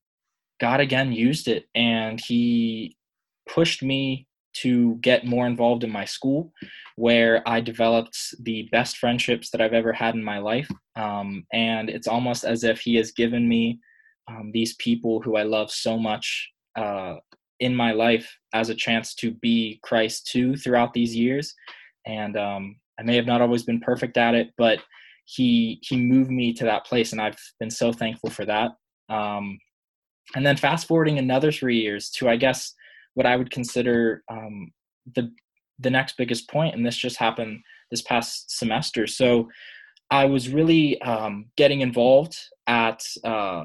god 0.59 0.79
again 0.79 1.11
used 1.11 1.47
it 1.47 1.65
and 1.73 2.19
he 2.21 2.95
pushed 3.49 3.81
me 3.81 4.27
to 4.53 4.95
get 4.95 5.25
more 5.25 5.47
involved 5.47 5.83
in 5.83 5.89
my 5.89 6.05
school 6.05 6.51
where 6.95 7.41
i 7.47 7.59
developed 7.59 8.17
the 8.43 8.67
best 8.71 8.97
friendships 8.97 9.49
that 9.49 9.61
i've 9.61 9.73
ever 9.73 9.93
had 9.93 10.15
in 10.15 10.23
my 10.23 10.39
life. 10.39 10.69
Um, 10.95 11.45
and 11.53 11.89
it's 11.89 12.07
almost 12.07 12.43
as 12.43 12.63
if 12.63 12.81
he 12.81 12.95
has 12.95 13.11
given 13.11 13.47
me 13.47 13.79
um, 14.29 14.51
these 14.53 14.75
people 14.75 15.21
who 15.21 15.35
i 15.35 15.43
love 15.43 15.71
so 15.71 15.97
much 15.97 16.49
uh, 16.77 17.15
in 17.59 17.75
my 17.75 17.91
life 17.91 18.29
as 18.53 18.69
a 18.69 18.75
chance 18.75 19.15
to 19.15 19.31
be 19.31 19.79
christ 19.83 20.27
too 20.27 20.55
throughout 20.55 20.93
these 20.93 21.15
years. 21.15 21.53
And 22.05 22.37
um, 22.37 22.75
i 22.99 23.03
may 23.03 23.15
have 23.15 23.27
not 23.27 23.41
always 23.41 23.63
been 23.63 23.79
perfect 23.79 24.17
at 24.17 24.35
it 24.35 24.49
but 24.57 24.79
he 25.25 25.79
he 25.81 25.95
moved 25.97 26.31
me 26.31 26.51
to 26.53 26.65
that 26.65 26.85
place 26.85 27.13
and 27.13 27.21
i've 27.21 27.39
been 27.59 27.71
so 27.71 27.91
thankful 27.93 28.29
for 28.29 28.45
that. 28.45 28.71
Um, 29.09 29.59
and 30.35 30.45
then 30.45 30.57
fast 30.57 30.87
forwarding 30.87 31.17
another 31.17 31.51
three 31.51 31.79
years 31.79 32.09
to 32.11 32.29
i 32.29 32.35
guess 32.35 32.73
what 33.13 33.25
i 33.25 33.35
would 33.35 33.51
consider 33.51 34.23
um, 34.29 34.71
the 35.15 35.31
the 35.79 35.89
next 35.89 36.17
biggest 36.17 36.49
point 36.49 36.75
and 36.75 36.85
this 36.85 36.95
just 36.95 37.17
happened 37.17 37.59
this 37.89 38.01
past 38.01 38.57
semester 38.57 39.07
so 39.07 39.47
i 40.09 40.25
was 40.25 40.49
really 40.49 41.01
um, 41.01 41.45
getting 41.57 41.81
involved 41.81 42.37
at 42.67 43.03
uh, 43.23 43.63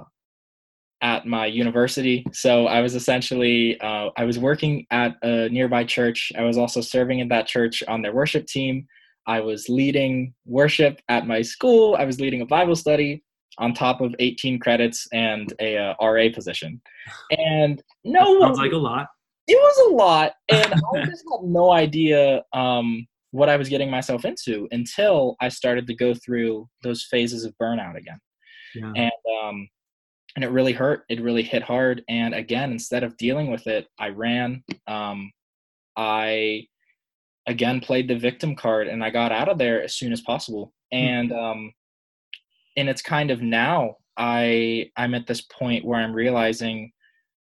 at 1.03 1.27
my 1.27 1.47
university 1.47 2.25
so 2.33 2.67
i 2.67 2.81
was 2.81 2.95
essentially 2.95 3.79
uh, 3.81 4.09
i 4.17 4.25
was 4.25 4.39
working 4.39 4.87
at 4.91 5.15
a 5.23 5.49
nearby 5.51 5.85
church 5.85 6.33
i 6.39 6.43
was 6.43 6.57
also 6.57 6.81
serving 6.81 7.19
in 7.19 7.29
that 7.29 7.47
church 7.47 7.83
on 7.87 8.03
their 8.03 8.15
worship 8.15 8.47
team 8.47 8.87
I 9.27 9.41
was 9.41 9.69
leading 9.69 10.35
worship 10.45 11.01
at 11.09 11.27
my 11.27 11.43
school. 11.43 11.97
I 11.99 12.05
was 12.05 12.21
leading 12.21 12.43
a 12.43 12.47
Bible 12.47 12.77
study 12.77 13.23
on 13.59 13.75
top 13.75 14.01
of 14.01 14.15
18 14.19 14.59
credits 14.61 15.09
and 15.13 15.53
a 15.61 15.79
uh, 15.79 15.95
RA 16.01 16.27
position. 16.33 16.81
And 17.31 17.83
no 18.05 18.33
one 18.33 18.41
Sounds 18.41 18.59
one, 18.59 18.67
like 18.67 18.73
a 18.73 18.77
lot. 18.77 19.07
It 19.49 19.57
was 19.57 19.91
a 19.91 19.95
lot. 19.95 20.33
And 20.49 20.75
I 20.95 21.05
just 21.05 21.25
had 21.31 21.43
no 21.43 21.73
idea 21.73 22.43
um, 22.53 23.07
what 23.31 23.49
I 23.49 23.57
was 23.57 23.69
getting 23.69 23.91
myself 23.91 24.25
into 24.25 24.69
until 24.71 25.37
I 25.41 25.49
started 25.49 25.87
to 25.87 25.95
go 25.95 26.15
through 26.15 26.69
those 26.83 27.05
phases 27.05 27.45
of 27.45 27.55
burnout 27.61 27.97
again. 27.97 28.19
Yeah. 28.75 28.93
And, 28.97 29.13
um, 29.43 29.69
and 30.35 30.45
it 30.45 30.51
really 30.51 30.73
hurt. 30.73 31.05
It 31.09 31.23
really 31.23 31.43
hit 31.43 31.63
hard. 31.63 32.03
And 32.09 32.35
again, 32.35 32.73
instead 32.73 33.03
of 33.05 33.17
dealing 33.17 33.51
with 33.51 33.67
it, 33.67 33.87
I 33.99 34.11
ran. 34.11 34.63
Um, 34.87 35.33
I 35.97 36.67
again 37.47 37.81
played 37.81 38.09
the 38.09 38.19
victim 38.19 38.55
card 38.55 38.89
and 38.89 39.03
I 39.03 39.11
got 39.11 39.33
out 39.33 39.49
of 39.49 39.59
there 39.59 39.83
as 39.83 39.95
soon 39.95 40.13
as 40.13 40.21
possible. 40.21 40.73
And 40.93 41.33
um 41.33 41.73
and 42.77 42.89
it's 42.89 43.03
kind 43.03 43.31
of 43.31 43.41
now 43.41 43.97
I 44.17 44.91
I'm 44.97 45.15
at 45.15 45.27
this 45.27 45.41
point 45.41 45.85
where 45.85 46.01
I'm 46.01 46.13
realizing 46.13 46.93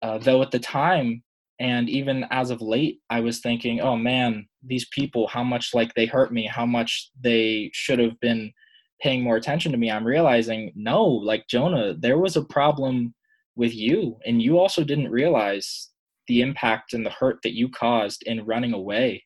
uh, 0.03 0.19
though 0.19 0.43
at 0.43 0.51
the 0.51 0.59
time 0.59 1.23
and 1.59 1.89
even 1.89 2.27
as 2.31 2.51
of 2.51 2.61
late 2.61 3.01
I 3.11 3.21
was 3.21 3.41
thinking, 3.41 3.81
oh 3.81 3.97
man, 3.97 4.47
these 4.65 4.87
people 4.89 5.27
how 5.27 5.43
much 5.43 5.75
like 5.75 5.95
they 5.95 6.07
hurt 6.07 6.33
me, 6.33 6.47
how 6.47 6.67
much 6.67 7.11
they 7.21 7.71
should 7.73 7.99
have 7.99 8.19
been 8.21 8.53
paying 9.01 9.23
more 9.23 9.37
attention 9.37 9.73
to 9.73 9.79
me. 9.79 9.91
I'm 9.91 10.07
realizing 10.07 10.73
no, 10.75 11.05
like 11.05 11.47
Jonah, 11.49 11.95
there 11.95 12.19
was 12.19 12.37
a 12.37 12.45
problem 12.45 13.15
with 13.57 13.75
you 13.75 14.19
and 14.27 14.41
you 14.41 14.59
also 14.59 14.85
didn't 14.85 15.11
realize 15.11 15.91
the 16.29 16.43
impact 16.43 16.93
and 16.93 17.05
the 17.05 17.11
hurt 17.11 17.39
that 17.43 17.57
you 17.57 17.69
caused 17.69 18.23
in 18.25 18.45
running 18.45 18.75
away 18.75 19.23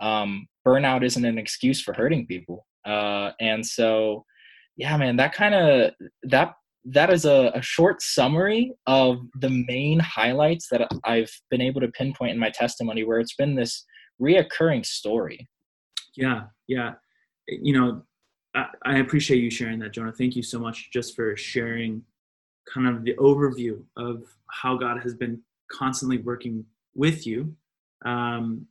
um, 0.00 0.46
burnout 0.66 1.04
isn't 1.04 1.24
an 1.24 1.38
excuse 1.38 1.80
for 1.80 1.94
hurting 1.94 2.26
people 2.26 2.66
uh, 2.84 3.30
and 3.40 3.64
so 3.64 4.24
yeah 4.76 4.96
man 4.96 5.16
that 5.16 5.32
kind 5.32 5.54
of 5.54 5.92
that 6.24 6.54
that 6.90 7.10
is 7.10 7.24
a, 7.24 7.50
a 7.54 7.62
short 7.62 8.00
summary 8.00 8.72
of 8.86 9.18
the 9.40 9.64
main 9.66 9.98
highlights 9.98 10.68
that 10.70 10.88
i've 11.04 11.30
been 11.50 11.60
able 11.60 11.80
to 11.80 11.88
pinpoint 11.88 12.32
in 12.32 12.38
my 12.38 12.50
testimony 12.50 13.04
where 13.04 13.20
it's 13.20 13.34
been 13.34 13.54
this 13.54 13.84
reoccurring 14.20 14.84
story 14.84 15.48
Yeah, 16.18 16.46
yeah. 16.66 16.94
You 17.46 17.72
know, 17.72 18.02
I, 18.54 18.66
I 18.84 18.98
appreciate 18.98 19.40
you 19.40 19.50
sharing 19.50 19.78
that, 19.78 19.92
Jonah. 19.92 20.12
Thank 20.12 20.34
you 20.34 20.42
so 20.42 20.58
much 20.58 20.90
just 20.92 21.14
for 21.14 21.36
sharing 21.36 22.02
kind 22.72 22.88
of 22.88 23.04
the 23.04 23.14
overview 23.14 23.82
of 23.96 24.24
how 24.50 24.76
God 24.76 25.00
has 25.00 25.14
been 25.14 25.40
constantly 25.70 26.18
working 26.18 26.64
with 26.96 27.24
you, 27.24 27.54
um, 28.04 28.66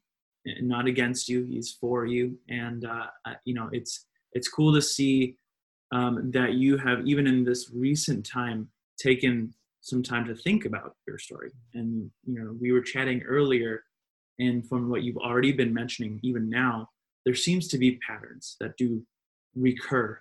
not 0.46 0.88
against 0.88 1.30
you. 1.30 1.46
He's 1.46 1.72
for 1.72 2.06
you, 2.06 2.38
and 2.50 2.84
uh, 2.84 3.06
you 3.46 3.54
know, 3.54 3.70
it's 3.72 4.06
it's 4.34 4.50
cool 4.50 4.74
to 4.74 4.82
see 4.82 5.38
um, 5.92 6.32
that 6.32 6.54
you 6.54 6.78
have 6.78 7.06
even 7.06 7.28
in 7.28 7.44
this 7.44 7.72
recent 7.74 8.26
time 8.26 8.70
taken 9.00 9.54
some 9.82 10.04
time 10.04 10.26
to 10.26 10.36
think 10.36 10.66
about 10.66 10.96
your 11.08 11.18
story. 11.18 11.52
And 11.74 12.12
you 12.26 12.40
know, 12.40 12.56
we 12.60 12.72
were 12.72 12.82
chatting 12.82 13.22
earlier, 13.24 13.84
and 14.40 14.68
from 14.68 14.90
what 14.90 15.04
you've 15.04 15.18
already 15.18 15.52
been 15.52 15.74
mentioning, 15.74 16.20
even 16.24 16.50
now, 16.50 16.90
there 17.26 17.36
seems 17.36 17.68
to 17.70 17.78
be 17.78 18.00
patterns 18.08 18.58
that 18.60 18.78
do 18.78 19.02
recur 19.56 20.20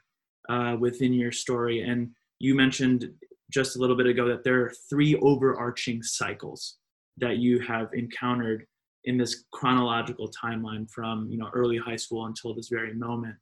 uh, 0.48 0.76
within 0.78 1.12
your 1.12 1.32
story. 1.32 1.82
And 1.82 2.10
you 2.38 2.54
mentioned 2.54 3.10
just 3.50 3.76
a 3.76 3.78
little 3.78 3.96
bit 3.96 4.06
ago 4.06 4.28
that 4.28 4.44
there 4.44 4.62
are 4.62 4.72
three 4.88 5.16
overarching 5.16 6.02
cycles 6.02 6.76
that 7.18 7.38
you 7.38 7.60
have 7.60 7.88
encountered 7.94 8.66
in 9.04 9.16
this 9.16 9.44
chronological 9.52 10.30
timeline 10.30 10.90
from 10.90 11.28
you 11.30 11.38
know 11.38 11.48
early 11.54 11.78
high 11.78 11.96
school 11.96 12.26
until 12.26 12.54
this 12.54 12.68
very 12.68 12.92
moment 12.92 13.36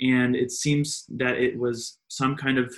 and 0.00 0.36
it 0.36 0.50
seems 0.50 1.04
that 1.08 1.36
it 1.36 1.58
was 1.58 1.98
some 2.08 2.36
kind 2.36 2.58
of 2.58 2.74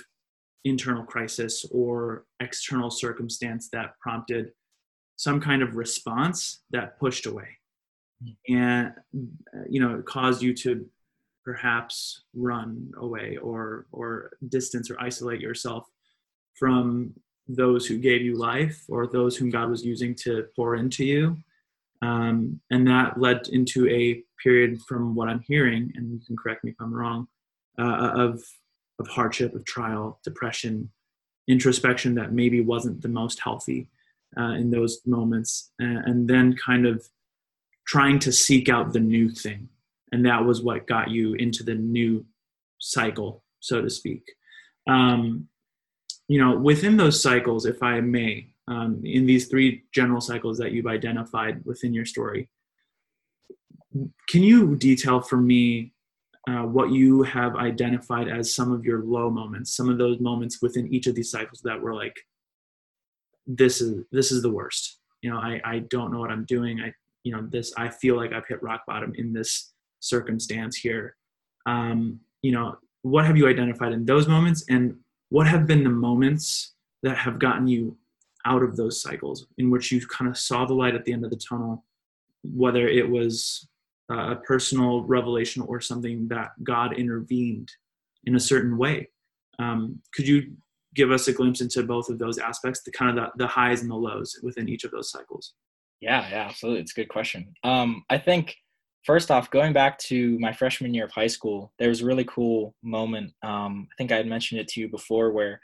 internal 0.65 1.03
crisis 1.03 1.65
or 1.71 2.25
external 2.39 2.89
circumstance 2.89 3.69
that 3.71 3.97
prompted 3.99 4.51
some 5.15 5.39
kind 5.39 5.61
of 5.61 5.75
response 5.75 6.61
that 6.71 6.99
pushed 6.99 7.25
away 7.25 7.47
and 8.49 8.91
uh, 9.15 9.63
you 9.69 9.79
know 9.79 10.01
caused 10.05 10.41
you 10.41 10.53
to 10.53 10.85
perhaps 11.43 12.23
run 12.33 12.91
away 12.97 13.37
or 13.37 13.87
or 13.91 14.31
distance 14.49 14.91
or 14.91 14.99
isolate 14.99 15.41
yourself 15.41 15.87
from 16.53 17.13
those 17.47 17.85
who 17.87 17.97
gave 17.97 18.21
you 18.21 18.37
life 18.37 18.83
or 18.89 19.07
those 19.07 19.35
whom 19.35 19.49
God 19.49 19.69
was 19.69 19.83
using 19.83 20.13
to 20.15 20.45
pour 20.55 20.75
into 20.75 21.03
you. 21.03 21.37
Um, 22.01 22.61
and 22.71 22.87
that 22.87 23.19
led 23.19 23.49
into 23.49 23.87
a 23.89 24.23
period, 24.41 24.81
from 24.87 25.15
what 25.15 25.27
I'm 25.27 25.41
hearing, 25.41 25.91
and 25.95 26.11
you 26.11 26.19
can 26.25 26.37
correct 26.37 26.63
me 26.63 26.71
if 26.71 26.77
I'm 26.79 26.93
wrong, 26.93 27.27
uh, 27.77 28.11
of 28.15 28.41
of 28.99 29.07
hardship, 29.07 29.55
of 29.55 29.63
trial, 29.65 30.19
depression, 30.23 30.89
introspection 31.47 32.15
that 32.15 32.33
maybe 32.33 32.59
wasn't 32.61 33.01
the 33.01 33.07
most 33.07 33.39
healthy 33.41 33.89
uh, 34.37 34.53
in 34.53 34.71
those 34.71 35.01
moments, 35.05 35.71
and, 35.79 35.97
and 36.05 36.27
then 36.27 36.55
kind 36.55 36.85
of 36.85 37.05
trying 37.87 38.19
to 38.19 38.31
seek 38.31 38.69
out 38.69 38.93
the 38.93 38.99
new 38.99 39.29
thing, 39.29 39.67
and 40.11 40.25
that 40.25 40.43
was 40.43 40.61
what 40.61 40.87
got 40.87 41.09
you 41.09 41.33
into 41.35 41.63
the 41.63 41.75
new 41.75 42.25
cycle, 42.79 43.43
so 43.59 43.81
to 43.81 43.89
speak. 43.89 44.23
Um, 44.87 45.47
you 46.27 46.39
know, 46.39 46.57
within 46.57 46.97
those 46.97 47.21
cycles, 47.21 47.65
if 47.65 47.81
I 47.81 47.99
may, 48.01 48.53
um, 48.69 49.01
in 49.03 49.25
these 49.25 49.47
three 49.47 49.83
general 49.91 50.21
cycles 50.21 50.57
that 50.59 50.71
you've 50.71 50.87
identified 50.87 51.65
within 51.65 51.93
your 51.93 52.05
story, 52.05 52.49
can 54.27 54.43
you 54.43 54.75
detail 54.75 55.19
for 55.19 55.37
me 55.37 55.93
uh, 56.47 56.63
what 56.63 56.91
you 56.91 57.23
have 57.23 57.55
identified 57.55 58.27
as 58.27 58.55
some 58.55 58.71
of 58.71 58.85
your 58.85 59.03
low 59.03 59.29
moments, 59.29 59.75
some 59.75 59.89
of 59.89 59.97
those 59.97 60.19
moments 60.19 60.61
within 60.61 60.91
each 60.93 61.07
of 61.07 61.15
these 61.15 61.31
cycles 61.31 61.61
that 61.63 61.79
were 61.79 61.93
like, 61.93 62.15
this 63.45 63.81
is 63.81 64.03
this 64.11 64.31
is 64.31 64.41
the 64.41 64.51
worst. 64.51 64.99
You 65.21 65.31
know, 65.31 65.37
I 65.37 65.59
I 65.65 65.79
don't 65.89 66.11
know 66.11 66.19
what 66.19 66.31
I'm 66.31 66.45
doing. 66.45 66.79
I 66.79 66.93
you 67.23 67.31
know 67.31 67.47
this 67.51 67.73
I 67.77 67.89
feel 67.89 68.15
like 68.15 68.31
I've 68.31 68.47
hit 68.47 68.61
rock 68.61 68.81
bottom 68.87 69.13
in 69.15 69.33
this 69.33 69.73
circumstance 69.99 70.77
here. 70.77 71.15
Um, 71.65 72.19
you 72.41 72.51
know, 72.51 72.77
what 73.01 73.25
have 73.25 73.35
you 73.35 73.47
identified 73.47 73.91
in 73.91 74.05
those 74.05 74.27
moments, 74.27 74.63
and 74.69 74.95
what 75.29 75.47
have 75.47 75.65
been 75.65 75.83
the 75.83 75.89
moments 75.89 76.75
that 77.03 77.17
have 77.17 77.39
gotten 77.39 77.67
you 77.67 77.97
out 78.45 78.63
of 78.63 78.75
those 78.75 79.01
cycles 79.01 79.47
in 79.57 79.69
which 79.69 79.91
you 79.91 80.05
kind 80.07 80.29
of 80.29 80.37
saw 80.37 80.65
the 80.65 80.73
light 80.73 80.95
at 80.95 81.05
the 81.05 81.13
end 81.13 81.25
of 81.25 81.31
the 81.31 81.37
tunnel, 81.49 81.83
whether 82.43 82.87
it 82.87 83.09
was 83.09 83.67
a 84.09 84.35
personal 84.35 85.03
revelation 85.03 85.61
or 85.63 85.79
something 85.79 86.27
that 86.29 86.49
God 86.63 86.97
intervened 86.97 87.71
in 88.25 88.35
a 88.35 88.39
certain 88.39 88.77
way. 88.77 89.09
Um, 89.59 90.01
could 90.13 90.27
you 90.27 90.53
give 90.95 91.11
us 91.11 91.27
a 91.27 91.33
glimpse 91.33 91.61
into 91.61 91.83
both 91.83 92.09
of 92.09 92.17
those 92.17 92.39
aspects, 92.39 92.81
the 92.81 92.91
kind 92.91 93.17
of 93.17 93.25
the, 93.25 93.43
the 93.43 93.47
highs 93.47 93.81
and 93.81 93.91
the 93.91 93.95
lows 93.95 94.39
within 94.41 94.67
each 94.67 94.83
of 94.83 94.91
those 94.91 95.11
cycles? 95.11 95.53
Yeah, 96.01 96.27
yeah, 96.29 96.47
absolutely. 96.47 96.81
It's 96.81 96.93
a 96.93 97.01
good 97.01 97.09
question. 97.09 97.53
Um, 97.63 98.03
I 98.09 98.17
think 98.17 98.55
first 99.05 99.29
off, 99.29 99.51
going 99.51 99.73
back 99.73 99.99
to 99.99 100.39
my 100.39 100.53
freshman 100.53 100.93
year 100.93 101.05
of 101.05 101.11
high 101.11 101.27
school, 101.27 101.73
there 101.77 101.89
was 101.89 102.01
a 102.01 102.05
really 102.05 102.25
cool 102.25 102.73
moment. 102.81 103.33
Um, 103.43 103.87
I 103.91 103.95
think 103.97 104.11
I 104.11 104.17
had 104.17 104.27
mentioned 104.27 104.61
it 104.61 104.67
to 104.69 104.79
you 104.79 104.87
before, 104.87 105.31
where 105.31 105.61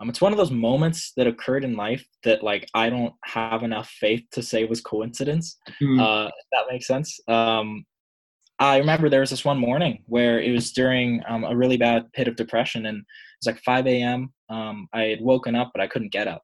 um, 0.00 0.08
it's 0.08 0.20
one 0.20 0.32
of 0.32 0.38
those 0.38 0.50
moments 0.50 1.12
that 1.16 1.26
occurred 1.26 1.64
in 1.64 1.76
life 1.76 2.04
that 2.24 2.42
like 2.42 2.68
I 2.74 2.90
don't 2.90 3.14
have 3.24 3.62
enough 3.62 3.88
faith 3.88 4.24
to 4.32 4.42
say 4.42 4.64
was 4.64 4.80
coincidence. 4.80 5.56
Mm-hmm. 5.80 6.00
Uh, 6.00 6.26
if 6.26 6.46
that 6.52 6.64
makes 6.70 6.86
sense. 6.86 7.18
Um, 7.28 7.84
I 8.58 8.78
remember 8.78 9.08
there 9.08 9.20
was 9.20 9.30
this 9.30 9.44
one 9.44 9.58
morning 9.58 10.02
where 10.06 10.40
it 10.40 10.52
was 10.52 10.72
during 10.72 11.22
um, 11.28 11.44
a 11.44 11.56
really 11.56 11.76
bad 11.76 12.12
pit 12.12 12.28
of 12.28 12.36
depression, 12.36 12.86
and 12.86 12.98
it 12.98 13.04
was 13.40 13.52
like 13.52 13.62
5 13.64 13.86
a.m. 13.86 14.32
Um, 14.48 14.88
I 14.92 15.02
had 15.02 15.20
woken 15.20 15.54
up, 15.56 15.70
but 15.74 15.80
I 15.80 15.88
couldn't 15.88 16.12
get 16.12 16.28
up, 16.28 16.42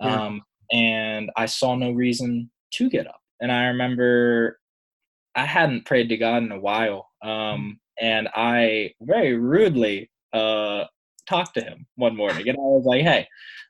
yeah. 0.00 0.22
Um, 0.22 0.42
and 0.72 1.30
I 1.36 1.46
saw 1.46 1.74
no 1.74 1.92
reason 1.92 2.50
to 2.74 2.90
get 2.90 3.06
up. 3.06 3.20
And 3.40 3.50
I 3.50 3.66
remember 3.66 4.58
I 5.34 5.46
hadn't 5.46 5.86
prayed 5.86 6.10
to 6.10 6.16
God 6.18 6.42
in 6.42 6.52
a 6.52 6.60
while, 6.60 7.08
um, 7.22 7.30
mm-hmm. 7.30 7.70
and 8.00 8.28
I 8.34 8.92
very 9.00 9.34
rudely 9.34 10.10
uh, 10.34 10.84
talked 11.28 11.54
to 11.54 11.60
him 11.60 11.86
one 11.96 12.16
morning, 12.16 12.48
and 12.48 12.56
I 12.56 12.60
was 12.60 12.84
like, 12.84 13.02
"Hey, 13.02 13.26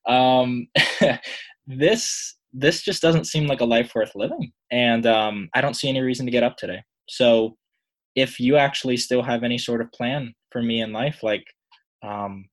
um, 0.06 0.66
this 1.66 2.36
this 2.52 2.82
just 2.82 3.02
doesn't 3.02 3.26
seem 3.26 3.46
like 3.46 3.60
a 3.60 3.64
life 3.66 3.92
worth 3.94 4.12
living, 4.14 4.52
and 4.70 5.06
um, 5.06 5.48
I 5.54 5.60
don't 5.60 5.75
see 5.75 5.88
any 5.88 6.00
reason 6.00 6.26
to 6.26 6.32
get 6.32 6.42
up 6.42 6.56
today. 6.56 6.82
So, 7.08 7.56
if 8.14 8.40
you 8.40 8.56
actually 8.56 8.96
still 8.96 9.22
have 9.22 9.42
any 9.42 9.58
sort 9.58 9.80
of 9.80 9.92
plan 9.92 10.34
for 10.50 10.62
me 10.62 10.80
in 10.80 10.92
life, 10.92 11.22
like, 11.22 11.44
um, 12.02 12.48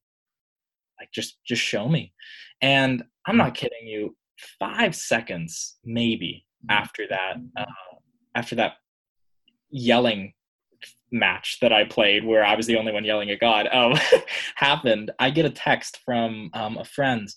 like 0.99 1.09
just 1.13 1.37
just 1.45 1.61
show 1.61 1.87
me." 1.87 2.13
And 2.61 3.03
I'm 3.27 3.37
not 3.37 3.55
kidding 3.55 3.87
you. 3.87 4.15
Five 4.59 4.95
seconds, 4.95 5.77
maybe 5.85 6.45
after 6.69 7.05
that, 7.09 7.35
uh, 7.57 7.95
after 8.35 8.55
that 8.55 8.73
yelling 9.69 10.33
match 11.11 11.59
that 11.61 11.71
I 11.71 11.85
played 11.85 12.25
where 12.25 12.43
I 12.43 12.55
was 12.55 12.67
the 12.67 12.75
only 12.75 12.91
one 12.91 13.05
yelling 13.05 13.29
at 13.29 13.39
God 13.39 13.67
um, 13.71 13.97
happened, 14.55 15.11
I 15.19 15.29
get 15.29 15.45
a 15.45 15.49
text 15.49 15.99
from 16.05 16.49
um, 16.53 16.77
a 16.77 16.85
friend 16.85 17.29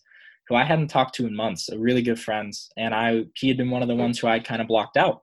who 0.49 0.55
I 0.55 0.65
hadn't 0.65 0.88
talked 0.88 1.15
to 1.17 1.26
in 1.26 1.35
months, 1.35 1.69
a 1.69 1.79
really 1.79 2.03
good 2.03 2.21
friend, 2.21 2.53
and 2.76 2.95
I 2.95 3.25
he 3.35 3.49
had 3.49 3.57
been 3.57 3.71
one 3.71 3.83
of 3.83 3.88
the 3.88 3.97
ones 3.97 4.19
who 4.19 4.29
I'd 4.29 4.47
kind 4.47 4.62
of 4.62 4.69
blocked 4.69 4.97
out, 4.97 5.23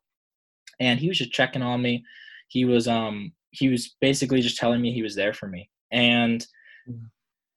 and 0.80 1.00
he 1.00 1.08
was 1.08 1.18
just 1.18 1.32
checking 1.32 1.62
on 1.62 1.82
me. 1.82 2.03
He 2.50 2.65
was 2.65 2.88
um 2.88 3.32
he 3.51 3.70
was 3.70 3.96
basically 4.01 4.42
just 4.42 4.58
telling 4.58 4.82
me 4.82 4.92
he 4.92 5.03
was 5.03 5.15
there 5.15 5.34
for 5.34 5.48
me, 5.48 5.70
and 5.92 6.46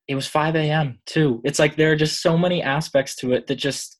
it 0.08 0.14
was 0.14 0.26
5 0.28 0.54
a.m. 0.54 1.00
too. 1.06 1.40
It's 1.44 1.58
like 1.58 1.76
there 1.76 1.90
are 1.90 1.96
just 1.96 2.22
so 2.22 2.38
many 2.38 2.62
aspects 2.62 3.16
to 3.16 3.32
it 3.32 3.48
that 3.48 3.56
just 3.56 3.98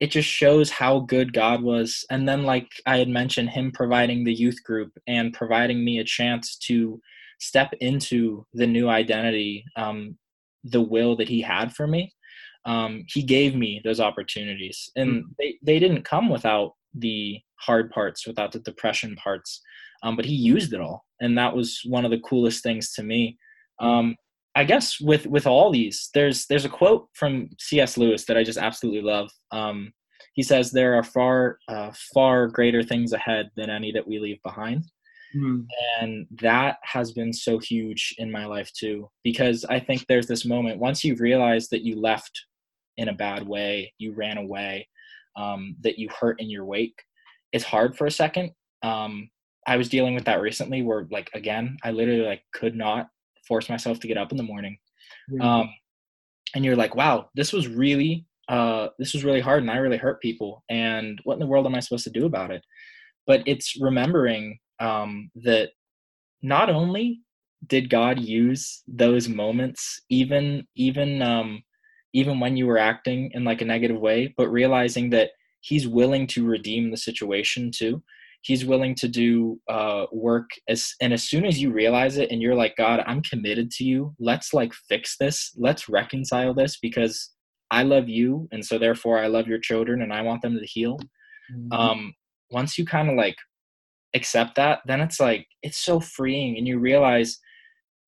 it 0.00 0.10
just 0.10 0.28
shows 0.28 0.70
how 0.70 1.00
good 1.00 1.32
God 1.32 1.62
was. 1.62 2.04
And 2.10 2.28
then, 2.28 2.42
like 2.42 2.68
I 2.86 2.98
had 2.98 3.08
mentioned, 3.08 3.50
Him 3.50 3.70
providing 3.72 4.24
the 4.24 4.34
youth 4.34 4.62
group 4.64 4.92
and 5.06 5.32
providing 5.32 5.84
me 5.84 5.98
a 5.98 6.04
chance 6.04 6.56
to 6.66 7.00
step 7.38 7.72
into 7.80 8.46
the 8.54 8.66
new 8.66 8.88
identity, 8.88 9.64
um, 9.76 10.16
the 10.64 10.80
will 10.80 11.16
that 11.16 11.28
He 11.28 11.40
had 11.40 11.74
for 11.74 11.86
me. 11.86 12.12
Um, 12.66 13.04
he 13.08 13.22
gave 13.22 13.54
me 13.54 13.82
those 13.84 14.00
opportunities, 14.00 14.90
and 14.96 15.10
mm-hmm. 15.10 15.28
they, 15.38 15.58
they 15.62 15.78
didn't 15.78 16.04
come 16.04 16.30
without 16.30 16.72
the 16.94 17.38
hard 17.60 17.90
parts, 17.90 18.26
without 18.26 18.52
the 18.52 18.60
depression 18.60 19.14
parts. 19.16 19.60
Um, 20.02 20.16
but 20.16 20.24
He 20.24 20.34
used 20.34 20.72
it 20.72 20.80
all, 20.80 21.04
and 21.20 21.36
that 21.38 21.54
was 21.54 21.80
one 21.84 22.04
of 22.04 22.10
the 22.10 22.20
coolest 22.20 22.62
things 22.62 22.92
to 22.94 23.02
me. 23.02 23.38
Um, 23.80 24.16
I 24.56 24.64
guess 24.64 25.00
with 25.00 25.26
with 25.26 25.46
all 25.46 25.70
these, 25.72 26.10
there's 26.14 26.46
there's 26.46 26.64
a 26.64 26.68
quote 26.70 27.08
from 27.14 27.48
C.S. 27.58 27.96
Lewis 27.96 28.24
that 28.26 28.36
I 28.36 28.44
just 28.44 28.58
absolutely 28.58 29.02
love. 29.02 29.30
Um, 29.50 29.92
he 30.34 30.42
says 30.42 30.70
there 30.70 30.94
are 30.94 31.02
far 31.02 31.58
uh, 31.68 31.90
far 32.12 32.46
greater 32.48 32.82
things 32.82 33.12
ahead 33.12 33.50
than 33.56 33.70
any 33.70 33.90
that 33.92 34.06
we 34.06 34.18
leave 34.18 34.40
behind, 34.42 34.84
mm-hmm. 35.36 35.62
and 36.00 36.26
that 36.40 36.78
has 36.82 37.12
been 37.12 37.32
so 37.32 37.58
huge 37.58 38.14
in 38.18 38.30
my 38.30 38.46
life 38.46 38.70
too. 38.72 39.08
Because 39.24 39.64
I 39.64 39.80
think 39.80 40.06
there's 40.06 40.26
this 40.28 40.44
moment 40.44 40.78
once 40.78 41.02
you 41.04 41.16
realize 41.16 41.68
that 41.70 41.82
you 41.82 42.00
left 42.00 42.44
in 42.96 43.08
a 43.08 43.14
bad 43.14 43.46
way, 43.46 43.92
you 43.98 44.12
ran 44.14 44.38
away, 44.38 44.88
um, 45.36 45.74
that 45.80 45.98
you 45.98 46.08
hurt 46.08 46.40
in 46.40 46.48
your 46.48 46.64
wake. 46.64 47.02
It's 47.52 47.64
hard 47.64 47.96
for 47.96 48.06
a 48.06 48.10
second. 48.10 48.52
Um, 48.82 49.30
I 49.66 49.76
was 49.76 49.88
dealing 49.88 50.14
with 50.14 50.26
that 50.26 50.40
recently, 50.40 50.82
where 50.82 51.06
like 51.10 51.30
again, 51.34 51.76
I 51.82 51.90
literally 51.90 52.22
like 52.26 52.42
could 52.52 52.76
not 52.76 53.08
force 53.46 53.68
myself 53.68 54.00
to 54.00 54.08
get 54.08 54.18
up 54.18 54.30
in 54.30 54.36
the 54.36 54.42
morning. 54.42 54.76
Um, 55.40 55.70
and 56.54 56.64
you're 56.64 56.76
like, 56.76 56.94
wow, 56.94 57.28
this 57.34 57.52
was 57.52 57.68
really, 57.68 58.26
uh, 58.48 58.88
this 58.98 59.12
was 59.12 59.24
really 59.24 59.40
hard 59.40 59.62
and 59.62 59.70
I 59.70 59.76
really 59.76 59.96
hurt 59.96 60.20
people. 60.20 60.62
And 60.68 61.20
what 61.24 61.34
in 61.34 61.40
the 61.40 61.46
world 61.46 61.66
am 61.66 61.74
I 61.74 61.80
supposed 61.80 62.04
to 62.04 62.10
do 62.10 62.26
about 62.26 62.50
it? 62.50 62.64
But 63.26 63.42
it's 63.46 63.80
remembering 63.80 64.58
um, 64.80 65.30
that 65.36 65.70
not 66.42 66.70
only 66.70 67.20
did 67.66 67.88
God 67.88 68.20
use 68.20 68.82
those 68.86 69.28
moments, 69.28 70.02
even, 70.10 70.66
even, 70.76 71.22
um, 71.22 71.62
even 72.12 72.38
when 72.38 72.56
you 72.56 72.66
were 72.66 72.78
acting 72.78 73.30
in 73.32 73.44
like 73.44 73.62
a 73.62 73.64
negative 73.64 73.98
way, 73.98 74.32
but 74.36 74.48
realizing 74.48 75.10
that 75.10 75.30
he's 75.60 75.88
willing 75.88 76.26
to 76.28 76.46
redeem 76.46 76.90
the 76.90 76.96
situation 76.96 77.70
too 77.74 78.02
he's 78.44 78.64
willing 78.64 78.94
to 78.94 79.08
do 79.08 79.58
uh, 79.68 80.06
work 80.12 80.50
as 80.68 80.94
and 81.00 81.12
as 81.12 81.22
soon 81.24 81.44
as 81.44 81.60
you 81.60 81.72
realize 81.72 82.18
it 82.18 82.30
and 82.30 82.40
you're 82.42 82.54
like 82.54 82.76
god 82.76 83.02
i'm 83.06 83.22
committed 83.22 83.70
to 83.72 83.84
you. 83.84 84.14
Let's 84.18 84.54
like 84.54 84.72
fix 84.88 85.16
this. 85.16 85.52
Let's 85.56 85.88
reconcile 85.88 86.54
this 86.54 86.78
because 86.78 87.30
i 87.70 87.82
love 87.82 88.08
you 88.08 88.48
and 88.52 88.64
so 88.64 88.78
therefore 88.78 89.18
i 89.18 89.26
love 89.26 89.46
your 89.46 89.58
children 89.58 90.02
and 90.02 90.12
i 90.12 90.22
want 90.22 90.42
them 90.42 90.58
to 90.58 90.66
heal. 90.66 90.98
Mm-hmm. 91.52 91.72
um, 91.72 92.14
once 92.50 92.78
you 92.78 92.86
kind 92.86 93.10
of 93.10 93.16
like 93.16 93.36
accept 94.14 94.54
that 94.54 94.80
then 94.86 95.02
it's 95.02 95.20
like 95.20 95.46
it's 95.62 95.76
so 95.76 96.00
freeing 96.00 96.56
and 96.56 96.66
you 96.66 96.78
realize 96.78 97.38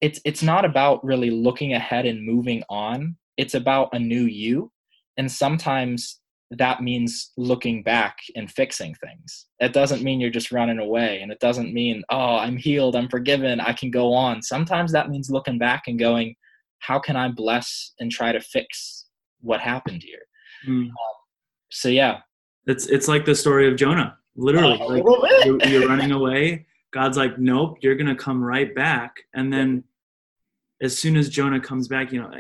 it's 0.01 0.21
it's 0.25 0.43
not 0.43 0.65
about 0.65 1.05
really 1.05 1.31
looking 1.31 1.73
ahead 1.73 2.07
and 2.07 2.25
moving 2.25 2.63
on. 2.69 3.17
It's 3.37 3.55
about 3.55 3.89
a 3.93 3.99
new 3.99 4.25
you. 4.25 4.71
And 5.17 5.31
sometimes 5.31 6.21
that 6.53 6.81
means 6.81 7.33
looking 7.37 7.83
back 7.83 8.19
and 8.37 8.51
fixing 8.51 8.95
things. 8.95 9.47
It 9.59 9.73
doesn't 9.73 10.03
mean 10.03 10.21
you're 10.21 10.31
just 10.31 10.53
running 10.53 10.79
away. 10.79 11.21
And 11.21 11.33
it 11.33 11.41
doesn't 11.41 11.75
mean, 11.75 12.05
oh, 12.09 12.37
I'm 12.37 12.57
healed, 12.57 12.95
I'm 12.95 13.09
forgiven, 13.09 13.61
I 13.61 13.73
can 13.73 13.91
go 13.91 14.13
on. 14.13 14.43
Sometimes 14.43 14.93
that 14.93 15.11
means 15.11 15.31
looking 15.31 15.59
back 15.59 15.85
and 15.89 15.99
going, 15.99 16.37
how 16.79 16.99
can 16.99 17.17
I 17.17 17.29
bless 17.29 17.93
and 17.99 18.13
try 18.13 18.33
to 18.33 18.41
fix 18.41 19.07
what 19.41 19.61
happened 19.61 20.03
here? 20.05 20.23
Mm. 20.69 20.85
Um, 20.85 20.93
so, 21.71 21.89
yeah. 21.89 22.19
It's, 22.67 22.87
it's 22.87 23.09
like 23.09 23.25
the 23.25 23.35
story 23.35 23.69
of 23.69 23.77
Jonah, 23.77 24.17
literally. 24.37 24.81
Uh, 24.81 24.87
like 24.87 25.45
you're, 25.45 25.65
you're 25.67 25.89
running 25.89 26.13
away. 26.13 26.67
God's 26.93 27.17
like, 27.17 27.39
nope, 27.39 27.79
you're 27.81 27.97
going 27.97 28.07
to 28.07 28.15
come 28.15 28.43
right 28.43 28.73
back. 28.75 29.17
And 29.35 29.53
then 29.53 29.83
as 30.81 30.97
soon 30.97 31.17
as 31.17 31.29
Jonah 31.29 31.61
comes 31.61 31.89
back, 31.89 32.13
you 32.13 32.21
know, 32.21 32.31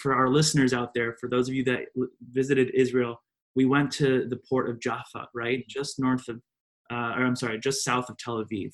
for 0.00 0.14
our 0.14 0.28
listeners 0.28 0.72
out 0.72 0.94
there, 0.94 1.14
for 1.14 1.28
those 1.28 1.48
of 1.48 1.54
you 1.54 1.64
that 1.64 1.86
visited 2.30 2.70
Israel, 2.74 3.20
we 3.56 3.64
went 3.64 3.90
to 3.92 4.26
the 4.28 4.38
port 4.48 4.68
of 4.70 4.80
Jaffa, 4.80 5.28
right, 5.34 5.66
just 5.66 5.98
north 5.98 6.28
of, 6.28 6.36
uh, 6.90 7.14
or 7.16 7.24
I'm 7.24 7.34
sorry, 7.34 7.58
just 7.58 7.82
south 7.82 8.08
of 8.10 8.18
Tel 8.18 8.44
Aviv. 8.44 8.70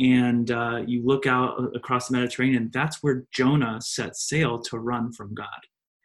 And 0.00 0.50
uh, 0.50 0.82
you 0.86 1.04
look 1.04 1.26
out 1.26 1.72
across 1.74 2.08
the 2.08 2.16
Mediterranean, 2.16 2.70
that's 2.72 3.02
where 3.02 3.24
Jonah 3.32 3.80
set 3.80 4.16
sail 4.16 4.60
to 4.60 4.78
run 4.78 5.12
from 5.12 5.34
God. 5.34 5.46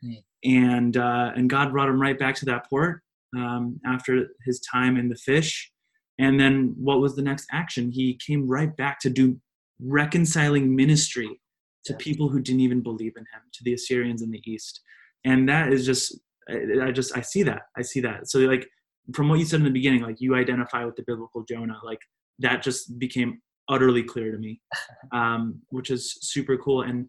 Mm. 0.03 0.23
And, 0.45 0.97
uh, 0.97 1.31
and 1.35 1.49
God 1.49 1.71
brought 1.71 1.89
him 1.89 2.01
right 2.01 2.17
back 2.17 2.35
to 2.35 2.45
that 2.45 2.69
port 2.69 3.01
um, 3.35 3.79
after 3.85 4.27
his 4.45 4.59
time 4.61 4.97
in 4.97 5.09
the 5.09 5.15
fish. 5.15 5.71
And 6.19 6.39
then 6.39 6.75
what 6.77 7.01
was 7.01 7.15
the 7.15 7.21
next 7.21 7.47
action? 7.51 7.91
He 7.91 8.19
came 8.25 8.47
right 8.47 8.75
back 8.75 8.99
to 9.01 9.09
do 9.09 9.39
reconciling 9.79 10.75
ministry 10.75 11.41
to 11.85 11.93
people 11.95 12.29
who 12.29 12.39
didn't 12.39 12.61
even 12.61 12.81
believe 12.81 13.13
in 13.17 13.23
him, 13.23 13.41
to 13.53 13.63
the 13.63 13.73
Assyrians 13.73 14.21
in 14.21 14.31
the 14.31 14.41
east. 14.45 14.81
And 15.25 15.49
that 15.49 15.73
is 15.73 15.85
just 15.85 16.19
I, 16.49 16.87
I 16.87 16.91
just 16.91 17.15
I 17.17 17.21
see 17.21 17.43
that 17.43 17.63
I 17.77 17.81
see 17.81 17.99
that. 18.01 18.29
So 18.29 18.39
like 18.39 18.67
from 19.13 19.29
what 19.29 19.39
you 19.39 19.45
said 19.45 19.59
in 19.59 19.65
the 19.65 19.71
beginning, 19.71 20.01
like 20.01 20.21
you 20.21 20.35
identify 20.35 20.85
with 20.85 20.95
the 20.95 21.03
biblical 21.05 21.43
Jonah, 21.43 21.79
like 21.83 21.99
that 22.39 22.63
just 22.63 22.97
became 22.99 23.41
utterly 23.69 24.03
clear 24.03 24.31
to 24.31 24.37
me, 24.37 24.61
um, 25.11 25.61
which 25.69 25.89
is 25.89 26.17
super 26.21 26.57
cool. 26.57 26.81
And 26.81 27.07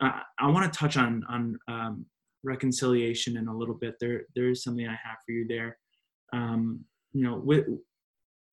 uh, 0.00 0.20
I 0.38 0.48
want 0.48 0.70
to 0.70 0.78
touch 0.78 0.96
on 0.96 1.24
on 1.28 1.58
um, 1.68 2.06
reconciliation 2.44 3.36
in 3.36 3.48
a 3.48 3.56
little 3.56 3.74
bit. 3.74 3.96
There 4.00 4.26
there 4.34 4.50
is 4.50 4.62
something 4.62 4.86
I 4.86 4.92
have 4.92 5.18
for 5.26 5.32
you 5.32 5.46
there. 5.48 5.78
Um, 6.32 6.84
you 7.12 7.24
know, 7.24 7.36
with, 7.36 7.66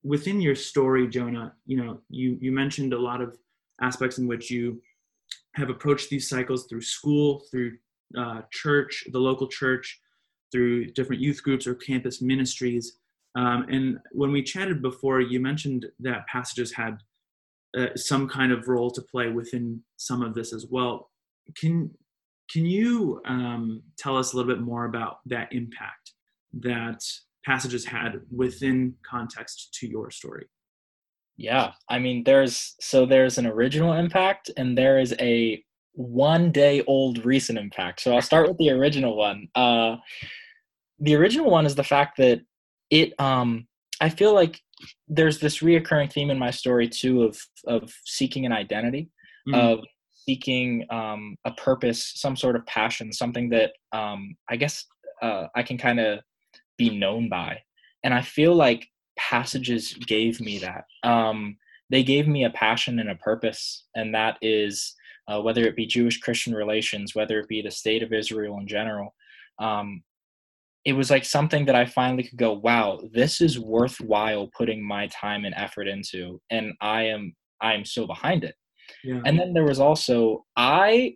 within 0.03 0.41
your 0.41 0.55
story, 0.55 1.07
Jonah, 1.07 1.53
you 1.65 1.77
know, 1.77 2.01
you 2.09 2.37
you 2.41 2.51
mentioned 2.51 2.93
a 2.93 2.99
lot 2.99 3.21
of 3.21 3.37
aspects 3.81 4.17
in 4.17 4.27
which 4.27 4.51
you 4.51 4.81
have 5.55 5.69
approached 5.69 6.09
these 6.09 6.29
cycles 6.29 6.65
through 6.67 6.81
school, 6.81 7.43
through 7.49 7.77
uh, 8.17 8.41
church, 8.51 9.03
the 9.11 9.19
local 9.19 9.47
church, 9.47 9.99
through 10.51 10.91
different 10.91 11.21
youth 11.21 11.43
groups 11.43 11.67
or 11.67 11.75
campus 11.75 12.21
ministries. 12.21 12.97
Um, 13.35 13.65
and 13.69 13.99
when 14.11 14.31
we 14.31 14.43
chatted 14.43 14.81
before, 14.81 15.21
you 15.21 15.39
mentioned 15.39 15.85
that 15.99 16.27
passages 16.27 16.73
had 16.73 16.97
uh, 17.77 17.87
some 17.95 18.27
kind 18.27 18.51
of 18.51 18.67
role 18.67 18.89
to 18.91 19.01
play 19.01 19.29
within 19.29 19.81
some 19.97 20.21
of 20.21 20.33
this 20.33 20.53
as 20.53 20.65
well. 20.69 21.11
Can 21.55 21.91
can 22.51 22.65
you 22.65 23.21
um, 23.25 23.83
tell 23.97 24.17
us 24.17 24.33
a 24.33 24.35
little 24.35 24.51
bit 24.51 24.61
more 24.61 24.85
about 24.85 25.19
that 25.27 25.53
impact 25.53 26.13
that 26.53 27.03
passages 27.45 27.85
had 27.85 28.21
within 28.31 28.95
context 29.07 29.71
to 29.79 29.87
your 29.87 30.09
story? 30.09 30.47
Yeah, 31.37 31.73
I 31.89 31.99
mean, 31.99 32.23
there's 32.23 32.75
so 32.81 33.05
there's 33.05 33.37
an 33.37 33.45
original 33.45 33.93
impact, 33.93 34.51
and 34.57 34.77
there 34.77 34.99
is 34.99 35.15
a 35.19 35.63
one 35.93 36.51
day 36.51 36.83
old 36.87 37.25
recent 37.25 37.59
impact. 37.59 38.01
So 38.01 38.13
I'll 38.13 38.21
start 38.21 38.47
with 38.47 38.57
the 38.57 38.69
original 38.71 39.15
one. 39.15 39.47
Uh, 39.55 39.97
the 40.99 41.15
original 41.15 41.49
one 41.49 41.65
is 41.65 41.75
the 41.75 41.83
fact 41.83 42.17
that 42.17 42.41
it. 42.89 43.13
Um, 43.19 43.67
I 44.01 44.09
feel 44.09 44.33
like 44.33 44.59
there's 45.07 45.39
this 45.39 45.59
reoccurring 45.59 46.11
theme 46.11 46.29
in 46.29 46.39
my 46.39 46.51
story 46.51 46.87
too 46.87 47.23
of 47.23 47.39
of 47.65 47.93
seeking 48.05 48.45
an 48.45 48.53
identity, 48.53 49.09
mm-hmm. 49.47 49.55
of 49.55 49.79
seeking 50.11 50.85
um, 50.89 51.35
a 51.45 51.51
purpose, 51.51 52.13
some 52.15 52.35
sort 52.35 52.55
of 52.55 52.65
passion, 52.65 53.11
something 53.11 53.49
that 53.49 53.71
um, 53.91 54.35
I 54.49 54.55
guess 54.55 54.85
uh, 55.21 55.47
I 55.55 55.63
can 55.63 55.77
kind 55.77 55.99
of 55.99 56.19
be 56.77 56.97
known 56.97 57.29
by. 57.29 57.59
And 58.03 58.13
I 58.13 58.21
feel 58.21 58.55
like 58.55 58.87
passages 59.17 59.93
gave 59.93 60.39
me 60.39 60.59
that. 60.59 60.85
Um, 61.03 61.57
they 61.89 62.03
gave 62.03 62.27
me 62.27 62.45
a 62.45 62.51
passion 62.51 62.99
and 62.99 63.09
a 63.09 63.15
purpose, 63.15 63.85
and 63.95 64.13
that 64.13 64.37
is 64.41 64.95
uh, 65.29 65.41
whether 65.41 65.63
it 65.63 65.75
be 65.75 65.85
Jewish 65.85 66.19
Christian 66.19 66.53
relations, 66.53 67.15
whether 67.15 67.39
it 67.39 67.47
be 67.47 67.61
the 67.61 67.71
state 67.71 68.03
of 68.03 68.13
Israel 68.13 68.57
in 68.57 68.67
general. 68.67 69.13
Um, 69.59 70.03
it 70.85 70.93
was 70.93 71.11
like 71.11 71.25
something 71.25 71.65
that 71.65 71.75
I 71.75 71.85
finally 71.85 72.23
could 72.23 72.37
go, 72.37 72.53
wow, 72.53 73.01
this 73.13 73.41
is 73.41 73.59
worthwhile 73.59 74.49
putting 74.57 74.81
my 74.85 75.07
time 75.07 75.45
and 75.45 75.53
effort 75.55 75.87
into, 75.87 76.41
and 76.49 76.73
I 76.81 77.03
am 77.03 77.35
I 77.61 77.73
am 77.73 77.83
so 77.83 78.07
behind 78.07 78.43
it. 78.43 78.55
Yeah. 79.03 79.21
And 79.25 79.37
then 79.37 79.53
there 79.53 79.65
was 79.65 79.79
also 79.79 80.45
I, 80.55 81.15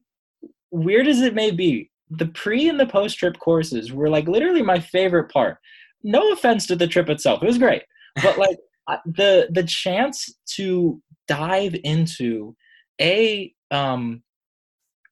weird 0.71 1.08
as 1.08 1.21
it 1.21 1.34
may 1.34 1.52
be, 1.52 1.89
the 2.10 2.28
pre 2.28 2.67
and 2.69 2.80
the 2.80 2.86
post 2.86 3.17
trip 3.17 3.39
courses 3.39 3.93
were 3.93 4.10
like 4.10 4.28
literally 4.28 4.62
my 4.62 4.80
favorite 4.80 5.32
part. 5.32 5.58
No 6.04 6.34
offense 6.34 6.67
to 6.67 6.76
the 6.76 6.88
trip 6.88 7.10
itself, 7.10 7.41
it 7.41 7.47
was 7.47 7.58
great 7.58 7.84
but 8.21 8.38
like 8.38 8.58
the 9.06 9.47
the 9.52 9.63
chance 9.63 10.30
to 10.45 11.02
dive 11.28 11.76
into 11.84 12.56
a 13.01 13.53
um 13.71 14.21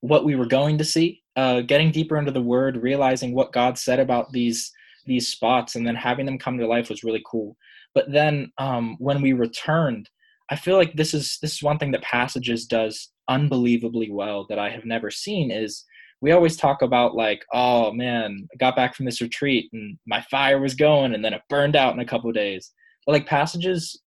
what 0.02 0.26
we 0.26 0.36
were 0.36 0.46
going 0.46 0.78
to 0.78 0.86
see 0.86 1.22
uh 1.36 1.62
getting 1.62 1.92
deeper 1.92 2.18
into 2.18 2.32
the 2.32 2.42
word 2.42 2.78
realizing 2.78 3.34
what 3.34 3.54
god 3.54 3.78
said 3.78 4.00
about 4.00 4.32
these 4.32 4.72
these 5.06 5.28
spots 5.28 5.76
and 5.76 5.86
then 5.86 5.96
having 5.96 6.26
them 6.26 6.38
come 6.38 6.58
to 6.58 6.68
life 6.68 6.90
was 6.90 7.04
really 7.04 7.24
cool 7.26 7.56
but 7.94 8.12
then 8.12 8.52
um 8.58 8.96
when 9.00 9.22
we 9.22 9.34
returned 9.34 10.10
i 10.50 10.56
feel 10.56 10.78
like 10.78 10.94
this 10.94 11.14
is 11.14 11.38
this 11.42 11.54
is 11.54 11.64
one 11.64 11.78
thing 11.78 11.92
that 11.92 12.02
passages 12.04 12.66
does 12.66 13.10
unbelievably 13.30 14.12
well 14.12 14.46
that 14.50 14.60
i 14.60 14.70
have 14.70 14.86
never 14.86 15.10
seen 15.10 15.52
is 15.52 15.84
we 16.22 16.32
always 16.32 16.56
talk 16.56 16.82
about 16.84 17.16
like 17.16 17.44
oh 17.54 17.92
man 17.92 18.48
i 18.54 18.58
got 18.58 18.76
back 18.76 18.94
from 18.94 19.06
this 19.06 19.22
retreat 19.22 19.70
and 19.74 19.98
my 20.06 20.22
fire 20.30 20.60
was 20.60 20.76
going 20.76 21.16
and 21.16 21.26
then 21.26 21.34
it 21.34 21.42
burned 21.50 21.76
out 21.76 21.94
in 21.94 22.00
a 22.00 22.06
couple 22.06 22.32
days 22.32 22.72
but 23.06 23.14
like 23.14 23.26
passages 23.26 24.00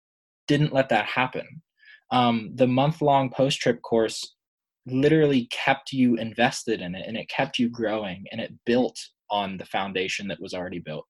didn't 0.47 0.73
let 0.73 0.89
that 0.89 1.05
happen. 1.05 1.61
Um, 2.11 2.51
the 2.55 2.67
month 2.67 3.01
long 3.01 3.29
post 3.29 3.59
trip 3.59 3.81
course 3.81 4.35
literally 4.85 5.47
kept 5.51 5.91
you 5.91 6.15
invested 6.15 6.81
in 6.81 6.93
it 6.93 7.05
and 7.07 7.17
it 7.17 7.29
kept 7.29 7.57
you 7.57 7.69
growing 7.69 8.25
and 8.31 8.39
it 8.39 8.53
built 8.65 8.99
on 9.31 9.57
the 9.57 9.65
foundation 9.65 10.27
that 10.27 10.39
was 10.39 10.53
already 10.53 10.79
built. 10.79 11.05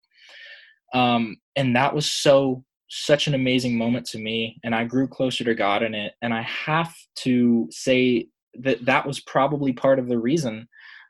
Um, 0.93 1.35
and 1.55 1.75
that 1.75 1.93
was 1.93 2.11
so 2.11 2.63
such 2.89 3.27
an 3.27 3.33
amazing 3.33 3.75
moment 3.75 4.05
to 4.05 4.19
me 4.19 4.59
and 4.63 4.75
i 4.75 4.83
grew 4.83 5.07
closer 5.07 5.43
to 5.43 5.55
god 5.55 5.81
in 5.81 5.95
it 5.95 6.13
and 6.21 6.31
i 6.31 6.43
have 6.43 6.93
to 7.15 7.67
say 7.71 8.27
that 8.53 8.85
that 8.85 9.07
was 9.07 9.19
probably 9.21 9.73
part 9.73 9.97
of 9.97 10.07
the 10.07 10.17
reason 10.17 10.67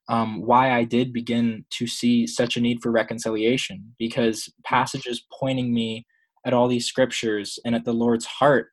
um, 0.07 0.41
why 0.41 0.71
i 0.71 0.85
did 0.85 1.11
begin 1.11 1.65
to 1.69 1.85
see 1.85 2.25
such 2.25 2.55
a 2.55 2.61
need 2.61 2.77
for 2.81 2.91
reconciliation 2.91 3.93
because 3.99 4.49
passages 4.63 5.25
pointing 5.37 5.73
me 5.73 6.05
at 6.45 6.53
all 6.53 6.67
these 6.67 6.85
scriptures 6.85 7.59
and 7.65 7.75
at 7.75 7.83
the 7.83 7.93
Lord's 7.93 8.25
heart, 8.25 8.69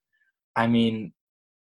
I 0.56 0.66
mean, 0.66 1.12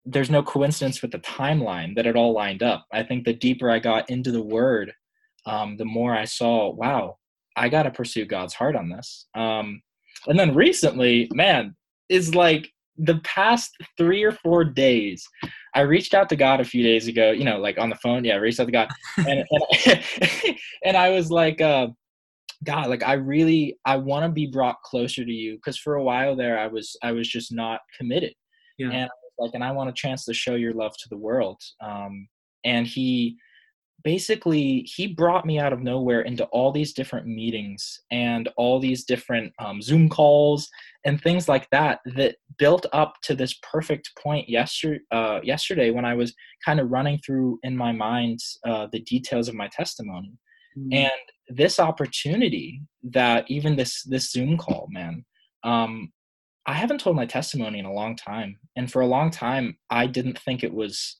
there's 0.04 0.30
no 0.30 0.42
coincidence 0.42 1.02
with 1.02 1.12
the 1.12 1.18
timeline 1.18 1.94
that 1.96 2.06
it 2.06 2.16
all 2.16 2.32
lined 2.32 2.62
up. 2.62 2.86
I 2.92 3.02
think 3.02 3.24
the 3.24 3.32
deeper 3.32 3.70
I 3.70 3.78
got 3.78 4.10
into 4.10 4.32
the 4.32 4.42
word, 4.42 4.92
um, 5.46 5.76
the 5.76 5.84
more 5.84 6.14
I 6.14 6.24
saw, 6.24 6.72
wow, 6.72 7.18
I 7.56 7.68
got 7.68 7.84
to 7.84 7.90
pursue 7.90 8.24
God's 8.24 8.54
heart 8.54 8.76
on 8.76 8.88
this. 8.88 9.26
Um, 9.34 9.82
and 10.26 10.38
then 10.38 10.54
recently, 10.54 11.28
man, 11.32 11.76
is 12.08 12.34
like 12.34 12.70
the 12.96 13.20
past 13.24 13.70
three 13.96 14.22
or 14.22 14.32
four 14.32 14.64
days, 14.64 15.26
I 15.74 15.82
reached 15.82 16.14
out 16.14 16.28
to 16.30 16.36
God 16.36 16.60
a 16.60 16.64
few 16.64 16.82
days 16.82 17.08
ago, 17.08 17.30
you 17.30 17.44
know, 17.44 17.58
like 17.58 17.78
on 17.78 17.90
the 17.90 17.96
phone. 17.96 18.24
Yeah, 18.24 18.34
I 18.34 18.38
reached 18.38 18.60
out 18.60 18.66
to 18.66 18.72
God. 18.72 18.88
And, 19.18 19.44
and, 19.86 20.04
and 20.84 20.96
I 20.96 21.10
was 21.10 21.30
like, 21.30 21.60
uh, 21.60 21.88
God, 22.64 22.88
like 22.88 23.02
I 23.02 23.14
really 23.14 23.78
I 23.84 23.96
want 23.96 24.24
to 24.24 24.30
be 24.30 24.46
brought 24.46 24.82
closer 24.82 25.24
to 25.24 25.32
you 25.32 25.56
because 25.56 25.78
for 25.78 25.94
a 25.94 26.02
while 26.02 26.36
there 26.36 26.58
I 26.58 26.66
was 26.66 26.96
I 27.02 27.12
was 27.12 27.26
just 27.26 27.52
not 27.52 27.80
committed, 27.96 28.34
yeah. 28.80 28.90
and 28.90 29.10
like 29.38 29.52
and 29.54 29.64
I 29.64 29.72
want 29.72 29.90
a 29.90 29.94
chance 29.94 30.24
to 30.26 30.34
show 30.34 30.54
your 30.54 30.74
love 30.74 30.92
to 30.98 31.08
the 31.08 31.16
world. 31.16 31.60
Um, 31.80 32.28
and 32.64 32.86
he 32.86 33.36
basically 34.02 34.80
he 34.82 35.06
brought 35.06 35.44
me 35.46 35.58
out 35.58 35.72
of 35.72 35.82
nowhere 35.82 36.22
into 36.22 36.44
all 36.46 36.72
these 36.72 36.92
different 36.92 37.26
meetings 37.26 38.00
and 38.10 38.48
all 38.56 38.78
these 38.80 39.04
different 39.04 39.52
um, 39.58 39.82
Zoom 39.82 40.08
calls 40.08 40.68
and 41.04 41.20
things 41.20 41.48
like 41.48 41.68
that 41.70 42.00
that 42.16 42.36
built 42.58 42.86
up 42.92 43.14
to 43.22 43.34
this 43.34 43.58
perfect 43.62 44.10
point 44.18 44.48
yesterday. 44.48 45.00
Uh, 45.10 45.40
yesterday 45.42 45.90
when 45.90 46.04
I 46.04 46.14
was 46.14 46.34
kind 46.64 46.80
of 46.80 46.90
running 46.90 47.18
through 47.24 47.58
in 47.62 47.76
my 47.76 47.92
mind 47.92 48.38
uh, 48.66 48.88
the 48.92 49.00
details 49.00 49.48
of 49.48 49.54
my 49.54 49.68
testimony, 49.68 50.32
mm-hmm. 50.78 50.92
and 50.92 51.12
this 51.48 51.80
opportunity 51.80 52.82
that 53.02 53.44
even 53.50 53.76
this 53.76 54.02
this 54.04 54.30
zoom 54.30 54.56
call 54.56 54.86
man 54.90 55.24
um 55.64 56.10
i 56.66 56.74
haven't 56.74 57.00
told 57.00 57.16
my 57.16 57.26
testimony 57.26 57.78
in 57.78 57.84
a 57.84 57.92
long 57.92 58.16
time 58.16 58.58
and 58.76 58.90
for 58.90 59.02
a 59.02 59.06
long 59.06 59.30
time 59.30 59.76
i 59.90 60.06
didn't 60.06 60.38
think 60.38 60.62
it 60.62 60.72
was 60.72 61.18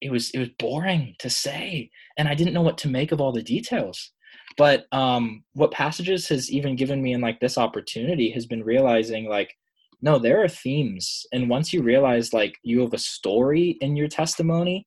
it 0.00 0.10
was 0.10 0.30
it 0.30 0.38
was 0.38 0.48
boring 0.58 1.14
to 1.18 1.28
say 1.28 1.90
and 2.18 2.28
i 2.28 2.34
didn't 2.34 2.54
know 2.54 2.62
what 2.62 2.78
to 2.78 2.88
make 2.88 3.12
of 3.12 3.20
all 3.20 3.32
the 3.32 3.42
details 3.42 4.12
but 4.56 4.86
um 4.92 5.42
what 5.54 5.72
passages 5.72 6.28
has 6.28 6.50
even 6.50 6.76
given 6.76 7.02
me 7.02 7.12
in 7.12 7.20
like 7.20 7.40
this 7.40 7.58
opportunity 7.58 8.30
has 8.30 8.46
been 8.46 8.62
realizing 8.62 9.28
like 9.28 9.54
no 10.02 10.18
there 10.18 10.42
are 10.42 10.48
themes 10.48 11.26
and 11.32 11.50
once 11.50 11.72
you 11.72 11.82
realize 11.82 12.32
like 12.32 12.56
you 12.62 12.80
have 12.80 12.94
a 12.94 12.98
story 12.98 13.76
in 13.80 13.96
your 13.96 14.08
testimony 14.08 14.86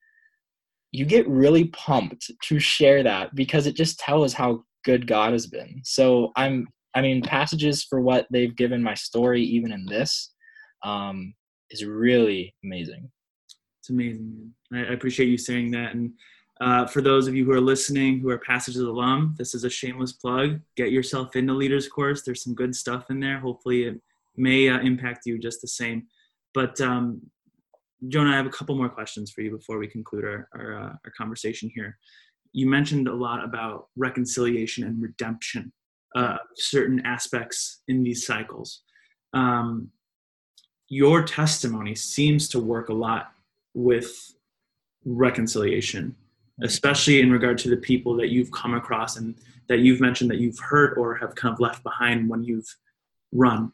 you 0.93 1.05
get 1.05 1.27
really 1.27 1.65
pumped 1.65 2.31
to 2.43 2.59
share 2.59 3.01
that 3.03 3.33
because 3.33 3.65
it 3.65 3.75
just 3.75 3.99
tells 3.99 4.31
how 4.31 4.63
good 4.85 5.07
God 5.07 5.33
has 5.33 5.47
been. 5.47 5.81
So 5.83 6.31
I'm, 6.35 6.67
I 6.95 7.01
mean, 7.01 7.21
passages 7.21 7.83
for 7.83 8.01
what 8.01 8.27
they've 8.29 8.55
given 8.55 8.83
my 8.83 8.93
story, 8.93 9.43
even 9.43 9.71
in 9.71 9.85
this, 9.85 10.33
um, 10.83 11.33
is 11.69 11.85
really 11.85 12.53
amazing. 12.63 13.09
It's 13.79 13.89
amazing. 13.89 14.53
I, 14.73 14.93
appreciate 14.93 15.27
you 15.27 15.37
saying 15.37 15.71
that. 15.71 15.93
And 15.93 16.13
uh, 16.61 16.85
for 16.85 17.01
those 17.01 17.27
of 17.27 17.35
you 17.35 17.45
who 17.45 17.51
are 17.51 17.61
listening, 17.61 18.19
who 18.19 18.29
are 18.29 18.37
Passages 18.37 18.81
alum, 18.81 19.35
this 19.37 19.55
is 19.55 19.63
a 19.63 19.69
shameless 19.69 20.13
plug. 20.13 20.59
Get 20.77 20.91
yourself 20.91 21.35
into 21.35 21.53
Leaders 21.53 21.87
Course. 21.87 22.21
There's 22.21 22.43
some 22.43 22.55
good 22.55 22.75
stuff 22.75 23.09
in 23.09 23.19
there. 23.19 23.39
Hopefully, 23.39 23.83
it 23.83 24.01
may 24.37 24.69
uh, 24.69 24.79
impact 24.79 25.25
you 25.25 25.37
just 25.39 25.61
the 25.61 25.67
same. 25.67 26.07
But 26.53 26.79
um, 26.79 27.21
Jonah, 28.07 28.31
I 28.31 28.37
have 28.37 28.45
a 28.45 28.51
couple 28.51 28.75
more 28.75 28.89
questions 28.89 29.31
for 29.31 29.41
you 29.41 29.51
before 29.51 29.77
we 29.77 29.87
conclude 29.87 30.25
our, 30.25 30.47
our, 30.53 30.77
uh, 30.77 30.93
our 31.05 31.13
conversation 31.17 31.71
here. 31.73 31.97
You 32.51 32.69
mentioned 32.69 33.07
a 33.07 33.13
lot 33.13 33.43
about 33.43 33.87
reconciliation 33.95 34.83
and 34.83 35.01
redemption, 35.01 35.71
uh, 36.15 36.37
certain 36.55 37.01
aspects 37.05 37.81
in 37.87 38.03
these 38.03 38.25
cycles. 38.25 38.81
Um, 39.33 39.89
your 40.89 41.23
testimony 41.23 41.95
seems 41.95 42.47
to 42.49 42.59
work 42.59 42.89
a 42.89 42.93
lot 42.93 43.31
with 43.73 44.13
reconciliation, 45.05 46.15
especially 46.61 47.19
in 47.19 47.31
regard 47.31 47.57
to 47.59 47.69
the 47.69 47.77
people 47.77 48.15
that 48.17 48.29
you've 48.29 48.51
come 48.51 48.73
across 48.73 49.17
and 49.17 49.35
that 49.69 49.79
you've 49.79 50.01
mentioned 50.01 50.29
that 50.29 50.37
you've 50.37 50.59
hurt 50.59 50.97
or 50.97 51.15
have 51.15 51.35
kind 51.35 51.53
of 51.53 51.59
left 51.59 51.83
behind 51.83 52.29
when 52.29 52.43
you've 52.43 52.67
run. 53.31 53.71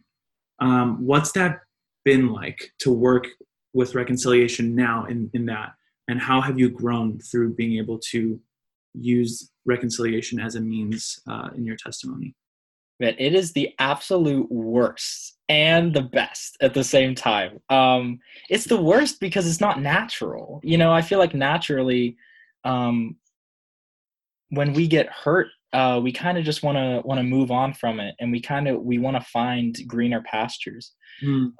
Um, 0.59 1.05
what's 1.05 1.31
that 1.33 1.61
been 2.05 2.31
like 2.31 2.71
to 2.79 2.91
work 2.91 3.27
with 3.73 3.95
reconciliation 3.95 4.75
now 4.75 5.05
in, 5.05 5.29
in 5.33 5.45
that? 5.47 5.73
And 6.07 6.19
how 6.19 6.41
have 6.41 6.57
you 6.57 6.69
grown 6.69 7.19
through 7.19 7.55
being 7.55 7.77
able 7.77 7.99
to 8.11 8.39
use 8.93 9.51
reconciliation 9.65 10.39
as 10.39 10.55
a 10.55 10.61
means 10.61 11.19
uh, 11.27 11.49
in 11.55 11.65
your 11.65 11.75
testimony? 11.75 12.35
Man, 12.99 13.15
it 13.17 13.33
is 13.33 13.53
the 13.53 13.73
absolute 13.79 14.51
worst 14.51 15.37
and 15.47 15.93
the 15.93 16.01
best 16.01 16.57
at 16.61 16.73
the 16.73 16.83
same 16.83 17.15
time. 17.15 17.59
Um, 17.69 18.19
it's 18.49 18.65
the 18.65 18.81
worst 18.81 19.19
because 19.19 19.47
it's 19.47 19.61
not 19.61 19.81
natural. 19.81 20.59
You 20.63 20.77
know, 20.77 20.91
I 20.91 21.01
feel 21.01 21.17
like 21.17 21.33
naturally, 21.33 22.17
um, 22.65 23.15
when 24.49 24.73
we 24.73 24.87
get 24.87 25.07
hurt, 25.07 25.47
uh, 25.71 25.99
we 26.03 26.11
kind 26.11 26.37
of 26.37 26.43
just 26.43 26.63
want 26.63 26.77
to 26.77 27.01
want 27.05 27.19
to 27.19 27.23
move 27.23 27.51
on 27.51 27.73
from 27.73 27.99
it, 27.99 28.15
and 28.19 28.31
we 28.31 28.41
kind 28.41 28.67
of 28.67 28.81
we 28.81 28.97
want 28.97 29.15
to 29.15 29.29
find 29.29 29.77
greener 29.87 30.21
pastures. 30.21 30.93
Mm 31.23 31.53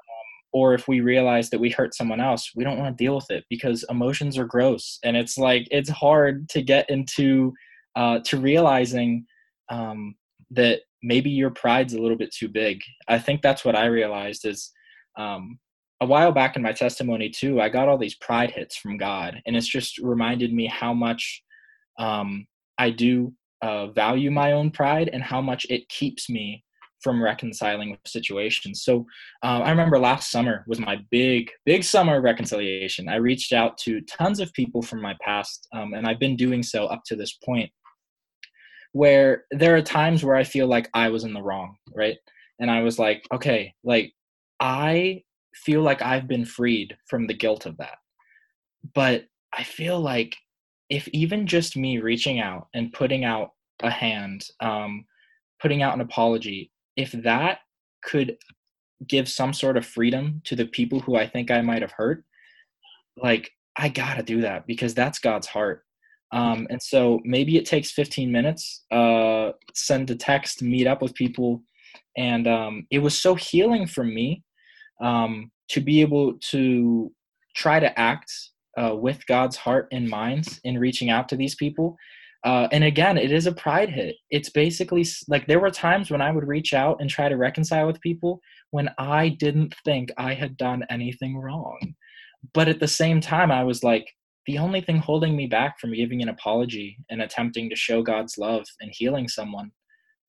or 0.52 0.74
if 0.74 0.88
we 0.88 1.00
realize 1.00 1.50
that 1.50 1.60
we 1.60 1.70
hurt 1.70 1.94
someone 1.94 2.20
else 2.20 2.50
we 2.54 2.64
don't 2.64 2.78
want 2.78 2.96
to 2.96 3.04
deal 3.04 3.14
with 3.14 3.30
it 3.30 3.44
because 3.48 3.84
emotions 3.88 4.36
are 4.38 4.44
gross. 4.44 4.98
And 5.04 5.16
it's 5.16 5.38
like 5.38 5.66
it's 5.70 5.90
hard 5.90 6.48
to 6.50 6.62
get 6.62 6.88
into 6.90 7.52
uh, 7.96 8.20
to 8.24 8.38
realizing 8.38 9.26
um, 9.70 10.14
that 10.50 10.80
maybe 11.02 11.30
your 11.30 11.50
pride's 11.50 11.94
a 11.94 12.00
little 12.00 12.16
bit 12.16 12.34
too 12.34 12.48
big. 12.48 12.80
I 13.08 13.18
think 13.18 13.42
that's 13.42 13.64
what 13.64 13.76
i 13.76 13.86
realized 13.86 14.46
is 14.46 14.70
um, 15.18 15.58
a 16.00 16.06
while 16.06 16.32
back 16.32 16.56
in 16.56 16.62
my 16.62 16.72
testimony 16.72 17.28
too, 17.30 17.60
I 17.60 17.68
got 17.68 17.88
all 17.88 17.98
these 17.98 18.16
pride 18.16 18.50
hits 18.50 18.76
from 18.76 18.96
God, 18.96 19.40
and 19.46 19.56
it's 19.56 19.68
just 19.68 19.98
reminded 19.98 20.52
me 20.52 20.66
how 20.66 20.94
much 20.94 21.42
um, 21.98 22.46
I 22.78 22.90
do 22.90 23.34
uh, 23.62 23.88
value 23.88 24.30
my 24.30 24.52
own 24.52 24.70
pride 24.70 25.10
and 25.12 25.22
how 25.22 25.40
much 25.40 25.66
it 25.68 25.88
keeps 25.88 26.30
me 26.30 26.64
from 27.02 27.22
reconciling 27.22 27.96
situations. 28.06 28.82
So 28.82 29.06
uh, 29.42 29.60
I 29.60 29.70
remember 29.70 29.98
last 29.98 30.30
summer 30.30 30.64
was 30.66 30.78
my 30.78 30.98
big, 31.10 31.50
big 31.64 31.84
summer 31.84 32.20
reconciliation. 32.20 33.08
I 33.08 33.16
reached 33.16 33.52
out 33.52 33.78
to 33.78 34.00
tons 34.02 34.40
of 34.40 34.52
people 34.52 34.82
from 34.82 35.00
my 35.00 35.16
past, 35.22 35.66
um, 35.72 35.94
and 35.94 36.06
I've 36.06 36.20
been 36.20 36.36
doing 36.36 36.62
so 36.62 36.86
up 36.86 37.02
to 37.06 37.16
this 37.16 37.38
point. 37.44 37.70
Where 38.92 39.44
there 39.52 39.76
are 39.76 39.82
times 39.82 40.24
where 40.24 40.34
I 40.34 40.42
feel 40.42 40.66
like 40.66 40.90
I 40.94 41.10
was 41.10 41.24
in 41.24 41.32
the 41.32 41.42
wrong, 41.42 41.76
right? 41.94 42.16
And 42.58 42.70
I 42.70 42.82
was 42.82 42.98
like, 42.98 43.24
okay, 43.32 43.72
like 43.84 44.12
I 44.58 45.22
feel 45.54 45.82
like 45.82 46.02
I've 46.02 46.28
been 46.28 46.44
freed 46.44 46.96
from 47.08 47.26
the 47.26 47.34
guilt 47.34 47.66
of 47.66 47.76
that. 47.78 47.98
But 48.94 49.24
I 49.52 49.62
feel 49.62 50.00
like 50.00 50.36
if 50.88 51.06
even 51.08 51.46
just 51.46 51.76
me 51.76 51.98
reaching 51.98 52.40
out 52.40 52.68
and 52.74 52.92
putting 52.92 53.24
out 53.24 53.50
a 53.82 53.90
hand, 53.90 54.44
um, 54.60 55.04
putting 55.60 55.82
out 55.82 55.94
an 55.94 56.00
apology, 56.00 56.70
if 57.00 57.12
that 57.12 57.58
could 58.02 58.36
give 59.08 59.28
some 59.28 59.52
sort 59.52 59.76
of 59.76 59.86
freedom 59.86 60.42
to 60.44 60.54
the 60.54 60.66
people 60.66 61.00
who 61.00 61.16
I 61.16 61.26
think 61.26 61.50
I 61.50 61.62
might 61.62 61.82
have 61.82 61.92
hurt, 61.92 62.24
like 63.16 63.50
I 63.76 63.88
gotta 63.88 64.22
do 64.22 64.42
that 64.42 64.66
because 64.66 64.94
that's 64.94 65.18
God's 65.18 65.46
heart. 65.46 65.84
Um, 66.32 66.66
and 66.70 66.80
so 66.80 67.20
maybe 67.24 67.56
it 67.56 67.64
takes 67.64 67.90
15 67.90 68.30
minutes, 68.30 68.84
uh, 68.92 69.50
send 69.74 70.10
a 70.10 70.14
text, 70.14 70.62
meet 70.62 70.86
up 70.86 71.02
with 71.02 71.14
people. 71.14 71.62
And 72.16 72.46
um, 72.46 72.86
it 72.90 73.00
was 73.00 73.18
so 73.18 73.34
healing 73.34 73.86
for 73.86 74.04
me 74.04 74.44
um, 75.02 75.50
to 75.70 75.80
be 75.80 76.02
able 76.02 76.34
to 76.50 77.10
try 77.56 77.80
to 77.80 77.98
act 77.98 78.30
uh, 78.78 78.94
with 78.94 79.26
God's 79.26 79.56
heart 79.56 79.88
in 79.90 80.08
mind 80.08 80.60
in 80.62 80.78
reaching 80.78 81.10
out 81.10 81.28
to 81.30 81.36
these 81.36 81.56
people. 81.56 81.96
Uh, 82.44 82.68
and 82.72 82.84
again, 82.84 83.18
it 83.18 83.32
is 83.32 83.46
a 83.46 83.52
pride 83.52 83.90
hit. 83.90 84.16
It's 84.30 84.48
basically 84.48 85.06
like 85.28 85.46
there 85.46 85.60
were 85.60 85.70
times 85.70 86.10
when 86.10 86.22
I 86.22 86.32
would 86.32 86.48
reach 86.48 86.72
out 86.72 87.00
and 87.00 87.10
try 87.10 87.28
to 87.28 87.36
reconcile 87.36 87.86
with 87.86 88.00
people 88.00 88.40
when 88.70 88.88
I 88.98 89.28
didn't 89.28 89.74
think 89.84 90.10
I 90.16 90.32
had 90.34 90.56
done 90.56 90.84
anything 90.88 91.36
wrong. 91.36 91.94
But 92.54 92.68
at 92.68 92.80
the 92.80 92.88
same 92.88 93.20
time, 93.20 93.52
I 93.52 93.64
was 93.64 93.84
like, 93.84 94.06
the 94.46 94.56
only 94.56 94.80
thing 94.80 94.96
holding 94.96 95.36
me 95.36 95.46
back 95.46 95.78
from 95.78 95.92
giving 95.92 96.22
an 96.22 96.30
apology 96.30 96.96
and 97.10 97.20
attempting 97.20 97.68
to 97.68 97.76
show 97.76 98.02
God's 98.02 98.38
love 98.38 98.64
and 98.80 98.90
healing 98.92 99.28
someone, 99.28 99.70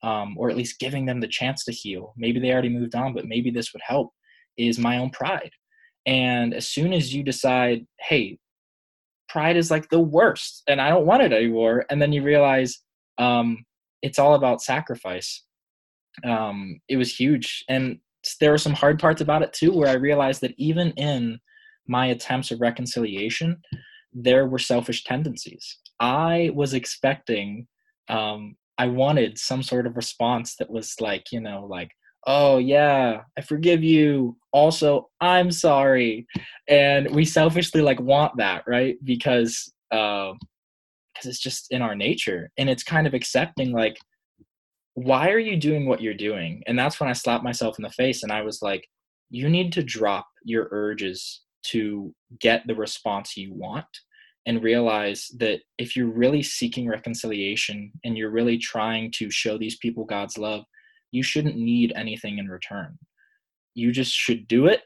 um, 0.03 0.35
or 0.37 0.49
at 0.49 0.57
least 0.57 0.79
giving 0.79 1.05
them 1.05 1.21
the 1.21 1.27
chance 1.27 1.63
to 1.65 1.71
heal, 1.71 2.13
maybe 2.17 2.39
they 2.39 2.51
already 2.51 2.69
moved 2.69 2.93
on, 2.93 3.13
but 3.13 3.25
maybe 3.25 3.51
this 3.51 3.71
would 3.71 3.81
help, 3.85 4.11
is 4.57 4.77
my 4.77 4.97
own 4.97 5.11
pride. 5.11 5.51
And 6.05 6.53
as 6.53 6.67
soon 6.67 6.91
as 6.91 7.13
you 7.13 7.23
decide, 7.23 7.85
hey, 7.99 8.37
pride 9.31 9.57
is 9.57 9.71
like 9.71 9.87
the 9.89 9.99
worst 9.99 10.63
and 10.67 10.81
I 10.81 10.89
don't 10.89 11.05
want 11.05 11.23
it 11.23 11.33
anymore, 11.33 11.85
and 11.89 12.01
then 12.01 12.11
you 12.13 12.21
realize 12.23 12.79
um, 13.17 13.65
it's 14.01 14.19
all 14.19 14.35
about 14.35 14.61
sacrifice. 14.61 15.43
Um, 16.23 16.79
it 16.87 16.97
was 16.97 17.15
huge. 17.15 17.63
And 17.69 17.99
there 18.39 18.51
were 18.51 18.57
some 18.57 18.73
hard 18.73 18.99
parts 18.99 19.21
about 19.21 19.43
it 19.43 19.53
too, 19.53 19.71
where 19.73 19.89
I 19.89 19.93
realized 19.93 20.41
that 20.41 20.55
even 20.57 20.91
in 20.91 21.39
my 21.87 22.07
attempts 22.07 22.51
of 22.51 22.61
reconciliation, 22.61 23.61
there 24.13 24.47
were 24.47 24.59
selfish 24.59 25.03
tendencies. 25.03 25.79
I 25.99 26.51
was 26.53 26.73
expecting, 26.73 27.67
um, 28.09 28.55
I 28.77 28.87
wanted 28.87 29.37
some 29.37 29.63
sort 29.63 29.87
of 29.87 29.95
response 29.95 30.55
that 30.57 30.69
was 30.69 30.95
like, 30.99 31.31
you 31.31 31.39
know, 31.39 31.65
like, 31.69 31.91
oh 32.27 32.57
yeah. 32.57 33.21
I 33.37 33.41
forgive 33.41 33.83
you. 33.83 34.37
Also 34.53 35.09
i'm 35.21 35.51
sorry. 35.51 36.27
And 36.67 37.09
we 37.11 37.25
selfishly 37.25 37.81
like 37.81 37.99
want 37.99 38.37
that 38.37 38.63
right? 38.67 38.97
Because 39.03 39.71
uh 39.91 40.33
because 41.13 41.29
it's 41.29 41.39
just 41.39 41.67
in 41.71 41.81
our 41.81 41.95
nature. 41.95 42.49
And 42.57 42.69
it's 42.69 42.83
kind 42.83 43.07
of 43.07 43.13
accepting 43.13 43.71
like 43.71 43.97
why 44.93 45.29
are 45.29 45.39
you 45.39 45.55
doing 45.55 45.87
what 45.87 46.01
you're 46.01 46.13
doing? 46.13 46.63
And 46.67 46.77
that's 46.77 46.99
when 46.99 47.09
i 47.09 47.13
slapped 47.13 47.43
myself 47.43 47.79
in 47.79 47.83
the 47.83 47.89
face 47.89 48.23
and 48.23 48.31
i 48.31 48.41
was 48.41 48.61
like 48.61 48.85
you 49.31 49.49
need 49.49 49.71
to 49.71 49.81
drop 49.81 50.27
your 50.43 50.67
urges 50.71 51.41
to 51.63 52.13
get 52.39 52.67
the 52.67 52.75
response 52.75 53.37
you 53.37 53.53
want 53.53 53.87
and 54.45 54.63
realize 54.63 55.27
that 55.37 55.59
if 55.77 55.95
you're 55.95 56.11
really 56.11 56.43
seeking 56.43 56.87
reconciliation 56.87 57.91
and 58.03 58.17
you're 58.17 58.31
really 58.31 58.57
trying 58.57 59.11
to 59.11 59.29
show 59.29 59.57
these 59.57 59.77
people 59.77 60.03
God's 60.03 60.37
love, 60.37 60.63
you 61.11 61.23
shouldn't 61.23 61.57
need 61.57 61.93
anything 61.95 62.37
in 62.37 62.47
return. 62.47 62.97
You 63.73 63.91
just 63.91 64.13
should 64.13 64.47
do 64.47 64.65
it 64.65 64.81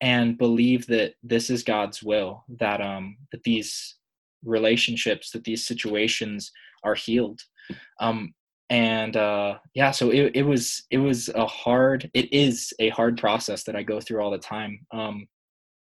and 0.00 0.38
believe 0.38 0.86
that 0.86 1.14
this 1.22 1.50
is 1.50 1.62
God's 1.62 2.02
will, 2.02 2.44
that 2.58 2.80
um 2.80 3.16
that 3.32 3.42
these 3.44 3.96
relationships, 4.44 5.30
that 5.30 5.44
these 5.44 5.66
situations 5.66 6.52
are 6.84 6.94
healed. 6.94 7.40
Um 8.00 8.34
and 8.70 9.16
uh 9.16 9.58
yeah, 9.74 9.90
so 9.90 10.10
it, 10.10 10.32
it 10.34 10.42
was 10.42 10.84
it 10.90 10.98
was 10.98 11.28
a 11.30 11.46
hard 11.46 12.10
it 12.14 12.32
is 12.32 12.72
a 12.78 12.88
hard 12.90 13.18
process 13.18 13.64
that 13.64 13.76
I 13.76 13.82
go 13.82 14.00
through 14.00 14.22
all 14.22 14.30
the 14.30 14.38
time. 14.38 14.80
Um 14.92 15.26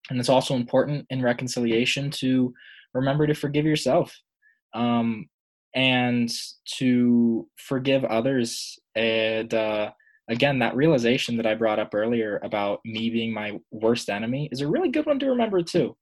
and 0.09 0.19
it's 0.19 0.29
also 0.29 0.55
important 0.55 1.05
in 1.09 1.21
reconciliation 1.21 2.09
to 2.11 2.53
remember 2.93 3.27
to 3.27 3.33
forgive 3.33 3.65
yourself. 3.65 4.15
Um 4.73 5.27
and 5.77 6.29
to 6.65 7.47
forgive 7.55 8.03
others. 8.03 8.79
And 8.95 9.53
uh, 9.53 9.91
again 10.27 10.59
that 10.59 10.75
realization 10.75 11.37
that 11.37 11.45
i 11.45 11.55
brought 11.55 11.79
up 11.79 11.93
earlier 11.93 12.41
about 12.43 12.79
me 12.83 13.09
being 13.09 13.33
my 13.33 13.57
worst 13.71 14.09
enemy 14.09 14.49
is 14.51 14.59
a 14.59 14.67
really 14.67 14.89
good 14.89 15.05
one 15.05 15.19
to 15.19 15.29
remember 15.29 15.61
too. 15.61 15.95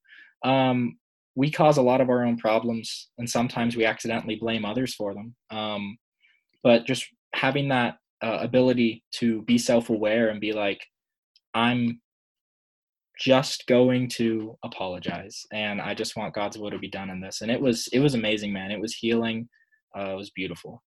Um, 0.44 0.98
we 1.34 1.50
cause 1.50 1.76
a 1.76 1.82
lot 1.82 2.00
of 2.00 2.08
our 2.08 2.24
own 2.24 2.38
problems 2.38 3.10
and 3.18 3.28
sometimes 3.28 3.76
we 3.76 3.84
accidentally 3.84 4.36
blame 4.36 4.64
others 4.64 4.94
for 4.94 5.14
them. 5.14 5.34
Um, 5.50 5.98
but 6.64 6.86
just 6.86 7.06
having 7.34 7.68
that 7.68 7.96
uh, 8.22 8.38
ability 8.40 9.04
to 9.12 9.42
be 9.42 9.58
self-aware 9.58 10.30
and 10.30 10.40
be 10.40 10.54
like 10.54 10.80
i'm 11.52 12.00
just 13.20 13.66
going 13.66 14.08
to 14.08 14.56
apologize 14.64 15.44
and 15.52 15.82
i 15.82 15.92
just 15.92 16.16
want 16.16 16.34
god's 16.34 16.56
will 16.56 16.70
to 16.70 16.78
be 16.78 16.88
done 16.88 17.10
in 17.10 17.20
this. 17.20 17.42
And 17.42 17.50
it 17.50 17.60
was 17.60 17.88
it 17.92 18.00
was 18.00 18.14
amazing 18.14 18.54
man. 18.54 18.70
It 18.70 18.80
was 18.80 18.94
healing 18.94 19.48
uh, 19.96 20.12
it 20.12 20.16
was 20.16 20.30
beautiful. 20.30 20.82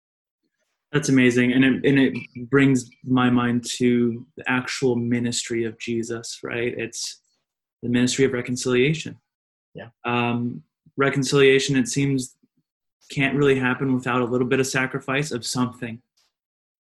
That's 0.91 1.09
amazing, 1.09 1.51
and 1.51 1.65
it 1.65 1.85
and 1.85 1.99
it 1.99 2.49
brings 2.49 2.89
my 3.03 3.29
mind 3.29 3.65
to 3.77 4.25
the 4.37 4.49
actual 4.49 4.95
ministry 4.95 5.65
of 5.65 5.77
Jesus. 5.79 6.39
Right? 6.43 6.73
It's 6.77 7.21
the 7.83 7.89
ministry 7.89 8.25
of 8.25 8.31
reconciliation. 8.31 9.17
Yeah. 9.73 9.89
Um, 10.05 10.63
reconciliation, 10.95 11.75
it 11.75 11.87
seems, 11.87 12.35
can't 13.11 13.35
really 13.35 13.59
happen 13.59 13.93
without 13.93 14.21
a 14.21 14.25
little 14.25 14.47
bit 14.47 14.59
of 14.59 14.67
sacrifice 14.67 15.31
of 15.31 15.45
something, 15.45 16.01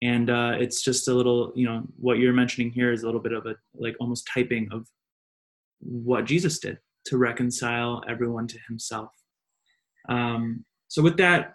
and 0.03 0.29
uh, 0.29 0.53
it's 0.59 0.83
just 0.83 1.07
a 1.07 1.13
little. 1.13 1.51
You 1.55 1.65
know, 1.65 1.83
what 1.97 2.19
you're 2.19 2.33
mentioning 2.33 2.71
here 2.71 2.91
is 2.91 3.01
a 3.01 3.07
little 3.07 3.21
bit 3.21 3.33
of 3.33 3.47
a 3.47 3.55
like 3.73 3.95
almost 3.99 4.29
typing 4.31 4.69
of 4.71 4.87
what 5.79 6.25
Jesus 6.25 6.59
did 6.59 6.77
to 7.05 7.17
reconcile 7.17 8.03
everyone 8.07 8.45
to 8.47 8.59
Himself. 8.67 9.09
Um, 10.09 10.63
so, 10.89 11.01
with 11.01 11.17
that, 11.17 11.54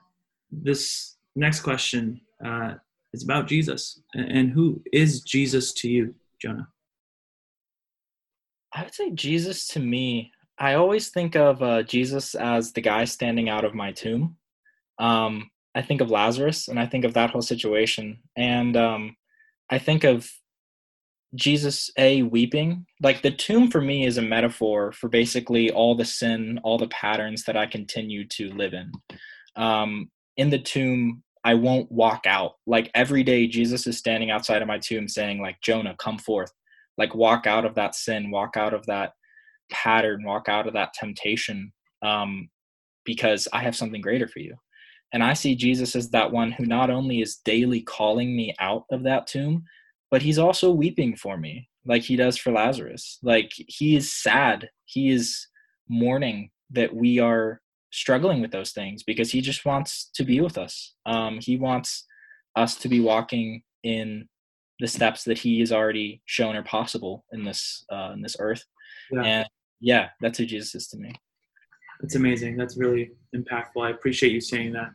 this 0.51 1.17
next 1.37 1.61
question 1.61 2.21
uh, 2.45 2.75
is 3.13 3.25
about 3.25 3.49
Jesus. 3.49 4.01
And 4.15 4.51
who 4.51 4.83
is 4.93 5.23
Jesus 5.23 5.73
to 5.75 5.89
you, 5.89 6.15
Jonah? 6.41 6.69
I 8.73 8.85
would 8.85 8.95
say 8.95 9.11
Jesus 9.11 9.67
to 9.69 9.81
me, 9.81 10.33
I 10.59 10.75
always 10.75 11.09
think 11.09 11.37
of 11.37 11.63
uh, 11.63 11.83
Jesus 11.83 12.35
as 12.35 12.73
the 12.73 12.81
guy 12.81 13.05
standing 13.05 13.49
out 13.49 13.65
of 13.65 13.75
my 13.75 13.93
tomb. 13.93 14.37
Um, 14.99 15.51
I 15.75 15.83
think 15.83 16.01
of 16.01 16.11
Lazarus 16.11 16.69
and 16.69 16.79
I 16.79 16.87
think 16.87 17.05
of 17.05 17.15
that 17.15 17.31
whole 17.31 17.43
situation. 17.43 18.21
And 18.37 18.77
um, 18.77 19.17
I 19.71 19.79
think 19.79 20.05
of 20.05 20.31
Jesus, 21.35 21.91
A, 21.97 22.23
weeping. 22.23 22.87
Like 23.01 23.23
the 23.23 23.31
tomb 23.31 23.71
for 23.71 23.81
me 23.81 24.05
is 24.05 24.19
a 24.19 24.23
metaphor 24.23 24.93
for 24.93 25.09
basically 25.09 25.71
all 25.71 25.95
the 25.95 26.05
sin, 26.05 26.61
all 26.63 26.77
the 26.77 26.89
patterns 26.89 27.45
that 27.45 27.57
I 27.57 27.67
continue 27.67 28.27
to 28.29 28.53
live 28.53 28.75
in. 28.75 28.93
Um, 29.57 30.11
in 30.41 30.49
the 30.49 30.59
tomb 30.59 31.23
I 31.45 31.55
won't 31.55 31.93
walk 31.93 32.23
out. 32.27 32.53
Like 32.67 32.91
every 32.95 33.23
day 33.23 33.47
Jesus 33.47 33.87
is 33.87 33.99
standing 33.99 34.31
outside 34.31 34.63
of 34.63 34.69
my 34.69 34.79
tomb 34.79 35.07
saying 35.07 35.41
like 35.41 35.61
Jonah 35.63 35.95
come 35.99 36.19
forth. 36.19 36.51
Like 36.99 37.15
walk 37.15 37.47
out 37.47 37.65
of 37.65 37.75
that 37.77 37.95
sin, 37.95 38.31
walk 38.31 38.57
out 38.57 38.75
of 38.75 38.85
that 38.87 39.13
pattern, 39.71 40.25
walk 40.25 40.49
out 40.49 40.67
of 40.67 40.73
that 40.75 40.95
temptation 40.95 41.73
um 42.03 42.49
because 43.05 43.47
I 43.53 43.61
have 43.63 43.77
something 43.77 44.01
greater 44.01 44.29
for 44.29 44.41
you. 44.41 44.57
And 45.13 45.23
I 45.23 45.35
see 45.35 45.55
Jesus 45.55 45.95
as 45.95 46.11
that 46.11 46.33
one 46.33 46.53
who 46.53 46.65
not 46.65 46.89
only 46.91 47.21
is 47.21 47.41
daily 47.45 47.83
calling 47.83 48.35
me 48.35 48.55
out 48.61 48.85
of 48.91 49.03
that 49.03 49.27
tomb, 49.27 49.65
but 50.11 50.23
he's 50.23 50.39
also 50.39 50.71
weeping 50.71 51.17
for 51.17 51.37
me 51.37 51.69
like 51.85 52.03
he 52.03 52.17
does 52.17 52.39
for 52.39 52.53
Lazarus. 52.53 53.19
Like 53.23 53.51
he 53.55 53.97
is 53.97 54.13
sad. 54.13 54.71
He 54.87 55.11
is 55.11 55.47
mourning 55.89 56.51
that 56.71 56.95
we 56.95 57.19
are 57.19 57.61
struggling 57.91 58.41
with 58.41 58.51
those 58.51 58.73
things 58.73 59.03
because 59.03 59.31
he 59.31 59.41
just 59.41 59.65
wants 59.65 60.11
to 60.15 60.25
be 60.25 60.41
with 60.41 60.59
us. 60.59 60.95
Um, 61.07 61.39
he 61.41 61.57
wants 61.57 62.07
us 62.57 62.77
to 62.77 62.89
be 62.89 63.01
walking 63.01 63.63
in 63.83 64.29
the 64.81 64.87
steps 64.87 65.25
that 65.25 65.39
he 65.39 65.61
has 65.61 65.73
already 65.73 66.23
shown 66.25 66.57
are 66.57 66.63
possible 66.63 67.25
in 67.33 67.45
this 67.45 67.85
uh, 67.93 68.11
in 68.15 68.23
this 68.23 68.37
earth. 68.39 68.65
Yeah. 69.13 69.23
And 69.23 69.47
yeah, 69.81 70.09
that's 70.21 70.39
who 70.39 70.47
Jesus 70.47 70.75
is 70.75 70.89
to 70.89 70.99
me. 70.99 71.13
That's 72.01 72.15
amazing. 72.15 72.57
That's 72.57 72.77
really 72.77 73.11
impactful. 73.35 73.85
I 73.85 73.91
appreciate 73.91 74.33
you 74.33 74.41
saying 74.41 74.73
that. 74.73 74.91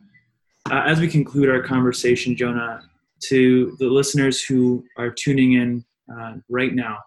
Uh, 0.70 0.82
as 0.84 1.00
we 1.00 1.06
conclude 1.06 1.48
our 1.48 1.62
conversation, 1.62 2.36
Jonah, 2.36 2.82
to 3.28 3.76
the 3.78 3.86
listeners 3.86 4.42
who 4.42 4.84
are 4.98 5.10
tuning 5.10 5.52
in 5.52 5.84
uh, 6.12 6.34
right 6.48 6.74
now, 6.74 6.98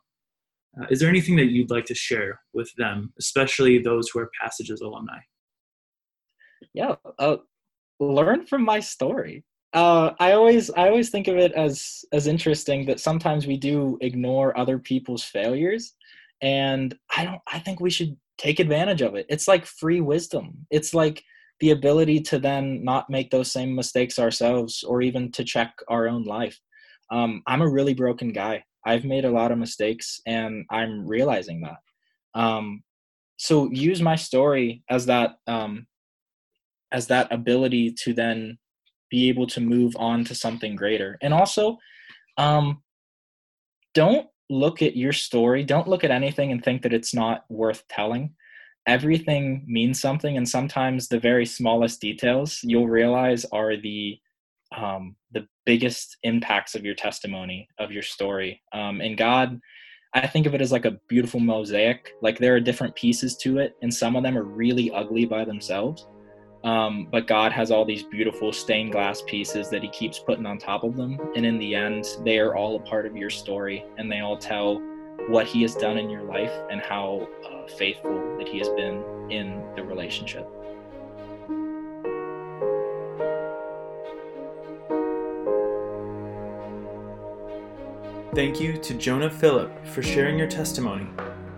uh, 0.80 0.86
is 0.90 1.00
there 1.00 1.10
anything 1.10 1.36
that 1.36 1.48
you'd 1.48 1.70
like 1.70 1.86
to 1.86 1.96
share 1.96 2.40
with 2.54 2.74
them, 2.78 3.14
especially 3.20 3.80
those 3.80 4.10
who 4.10 4.20
are 4.20 4.30
Passages 4.42 4.80
alumni? 4.80 5.20
Yeah, 6.74 6.96
uh, 7.18 7.38
learn 8.00 8.46
from 8.46 8.64
my 8.64 8.80
story. 8.80 9.44
Uh, 9.74 10.12
I 10.20 10.32
always 10.34 10.72
I 10.72 10.90
always 10.90 11.10
think 11.10 11.28
of 11.28 11.38
it 11.38 11.52
as 11.54 12.04
as 12.12 12.28
interesting 12.28 12.86
that 12.88 13.00
sometimes 13.00 13.46
we 13.48 13.58
do 13.58 13.98
ignore 14.02 14.58
other 14.58 14.80
people's 14.80 15.24
failures, 15.24 15.94
and 16.42 16.96
I 17.16 17.26
don't. 17.26 17.42
I 17.52 17.60
think 17.60 17.80
we 17.80 17.90
should 17.92 18.18
take 18.38 18.60
advantage 18.60 19.02
of 19.02 19.16
it. 19.16 19.26
It's 19.30 19.48
like 19.48 19.66
free 19.66 20.02
wisdom. 20.02 20.66
It's 20.72 20.94
like 20.94 21.24
the 21.60 21.72
ability 21.72 22.22
to 22.22 22.40
then 22.40 22.84
not 22.84 23.10
make 23.10 23.30
those 23.32 23.52
same 23.52 23.76
mistakes 23.76 24.18
ourselves, 24.18 24.84
or 24.84 25.02
even 25.02 25.32
to 25.34 25.44
check 25.44 25.74
our 25.88 26.08
own 26.08 26.24
life. 26.24 26.60
Um, 27.12 27.44
I'm 27.48 27.62
a 27.62 27.70
really 27.70 27.94
broken 27.94 28.32
guy. 28.32 28.64
I've 28.86 29.04
made 29.06 29.26
a 29.26 29.32
lot 29.32 29.52
of 29.52 29.58
mistakes, 29.60 30.22
and 30.26 30.66
I'm 30.72 31.06
realizing 31.08 31.62
that. 31.62 31.78
Um, 32.40 32.84
so 33.38 33.70
use 33.72 34.02
my 34.02 34.16
story 34.16 34.84
as 34.90 35.06
that 35.08 35.36
um, 35.48 35.88
as 36.92 37.08
that 37.08 37.32
ability 37.32 37.92
to 38.04 38.14
then 38.14 38.58
be 39.10 39.30
able 39.30 39.48
to 39.48 39.62
move 39.62 39.96
on 39.98 40.24
to 40.26 40.36
something 40.36 40.76
greater. 40.76 41.18
And 41.22 41.34
also 41.34 41.78
um, 42.38 42.82
don't 43.94 44.28
look 44.50 44.82
at 44.82 44.96
your 44.96 45.14
story 45.14 45.64
don't 45.64 45.88
look 45.88 46.04
at 46.04 46.10
anything 46.10 46.52
and 46.52 46.64
think 46.64 46.82
that 46.82 46.94
it's 46.94 47.14
not 47.14 47.46
worth 47.50 47.88
telling. 47.88 48.34
Everything 48.88 49.64
means 49.68 50.02
something 50.02 50.38
and 50.38 50.48
sometimes 50.48 51.08
the 51.08 51.20
very 51.20 51.46
smallest 51.46 52.02
details 52.02 52.60
you'll 52.64 52.88
realize 52.88 53.46
are 53.52 53.78
the 53.78 54.18
um, 54.76 55.16
the 55.32 55.48
biggest 55.66 56.18
impacts 56.24 56.76
of 56.76 56.86
your 56.86 56.96
testimony 56.96 57.68
of 57.78 57.92
your 57.92 58.04
story. 58.04 58.62
Um, 58.74 59.02
and 59.02 59.18
god 59.18 59.60
i 60.16 60.26
think 60.26 60.48
of 60.48 60.56
it 60.56 60.62
as 60.62 60.72
like 60.72 60.86
a 60.86 60.98
beautiful 61.08 61.40
mosaic. 61.40 62.14
Like 62.24 62.40
there 62.40 62.56
are 62.56 62.60
different 62.60 62.96
pieces 62.96 63.38
to 63.38 63.60
it 63.60 63.76
and 63.84 63.94
some 63.94 64.16
of 64.16 64.24
them 64.24 64.38
are 64.38 64.44
really 64.44 64.90
ugly 64.92 65.26
by 65.26 65.46
themselves 65.46 66.08
um, 66.64 67.08
but 67.10 67.26
God 67.26 67.52
has 67.52 67.72
all 67.72 67.86
these 67.86 68.04
beautiful 68.04 68.52
stained 68.52 68.92
glass 68.92 69.22
pieces 69.22 69.70
that 69.70 69.82
He 69.82 69.90
keeps 69.90 70.20
putting 70.20 70.46
on 70.46 70.58
top 70.58 70.84
of 70.84 70.96
them. 70.96 71.18
And 71.36 71.46
in 71.46 71.58
the 71.58 71.74
end, 71.74 72.06
they 72.24 72.40
are 72.40 72.56
all 72.56 72.76
a 72.76 72.80
part 72.80 73.06
of 73.06 73.16
your 73.16 73.30
story 73.30 73.86
and 73.98 74.12
they 74.12 74.20
all 74.20 74.38
tell 74.38 74.82
what 75.30 75.46
He 75.46 75.62
has 75.62 75.76
done 75.76 75.98
in 75.98 76.10
your 76.10 76.24
life 76.24 76.52
and 76.70 76.82
how 76.82 77.28
uh, 77.50 77.68
faithful 77.68 78.38
that 78.38 78.48
He 78.48 78.58
has 78.60 78.70
been 78.70 79.04
in 79.32 79.64
the 79.76 79.84
relationship. 79.84 80.48
Thank 88.36 88.60
you 88.60 88.78
to 88.78 88.94
Jonah 88.94 89.30
Phillip 89.30 89.86
for 89.88 90.04
sharing 90.04 90.38
your 90.38 90.48
testimony, 90.48 91.08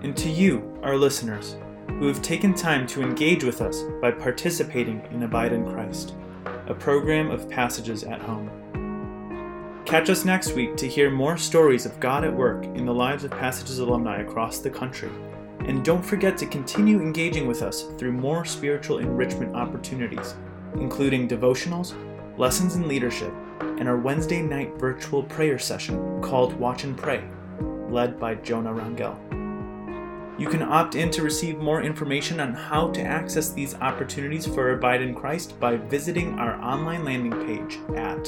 and 0.03 0.15
to 0.17 0.29
you, 0.29 0.79
our 0.81 0.95
listeners 0.95 1.57
who 2.01 2.07
have 2.07 2.23
taken 2.23 2.51
time 2.51 2.87
to 2.87 3.03
engage 3.03 3.43
with 3.43 3.61
us 3.61 3.83
by 4.01 4.09
participating 4.09 5.07
in 5.11 5.21
Abide 5.21 5.53
in 5.53 5.63
Christ, 5.63 6.15
a 6.65 6.73
program 6.73 7.29
of 7.29 7.47
passages 7.47 8.03
at 8.03 8.19
home. 8.19 8.49
Catch 9.85 10.09
us 10.09 10.25
next 10.25 10.53
week 10.53 10.75
to 10.77 10.87
hear 10.87 11.11
more 11.11 11.37
stories 11.37 11.85
of 11.85 11.99
God 11.99 12.23
at 12.23 12.35
work 12.35 12.65
in 12.65 12.87
the 12.87 12.91
lives 12.91 13.23
of 13.23 13.29
Passages 13.29 13.77
alumni 13.77 14.21
across 14.21 14.57
the 14.57 14.69
country. 14.71 15.11
And 15.67 15.85
don't 15.85 16.03
forget 16.03 16.39
to 16.39 16.47
continue 16.47 16.99
engaging 16.99 17.45
with 17.45 17.61
us 17.61 17.83
through 17.99 18.13
more 18.13 18.45
spiritual 18.45 18.97
enrichment 18.97 19.55
opportunities, 19.55 20.33
including 20.77 21.27
devotionals, 21.27 21.93
lessons 22.35 22.77
in 22.77 22.87
leadership, 22.87 23.31
and 23.59 23.87
our 23.87 23.97
Wednesday 23.97 24.41
night 24.41 24.73
virtual 24.79 25.21
prayer 25.21 25.59
session 25.59 26.19
called 26.19 26.53
Watch 26.53 26.83
and 26.83 26.97
Pray, 26.97 27.23
led 27.91 28.19
by 28.19 28.33
Jonah 28.33 28.73
Rangel. 28.73 29.30
You 30.41 30.49
can 30.49 30.63
opt 30.63 30.95
in 30.95 31.11
to 31.11 31.21
receive 31.21 31.59
more 31.59 31.83
information 31.83 32.39
on 32.39 32.55
how 32.55 32.87
to 32.93 33.01
access 33.01 33.51
these 33.51 33.75
opportunities 33.75 34.47
for 34.47 34.71
Abide 34.71 35.03
in 35.03 35.13
Christ 35.13 35.59
by 35.59 35.77
visiting 35.77 36.39
our 36.39 36.59
online 36.59 37.05
landing 37.05 37.45
page 37.45 37.77
at 37.95 38.25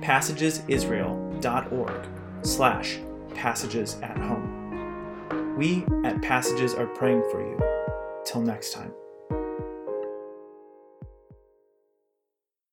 passagesisrael.org 0.00 2.08
slash 2.42 2.98
passages 3.36 3.98
at 4.02 4.18
home. 4.18 5.54
We 5.56 5.84
at 6.04 6.20
Passages 6.22 6.74
are 6.74 6.88
praying 6.88 7.22
for 7.30 7.40
you. 7.40 7.56
Till 8.24 8.42
next 8.42 8.72
time. 8.72 8.92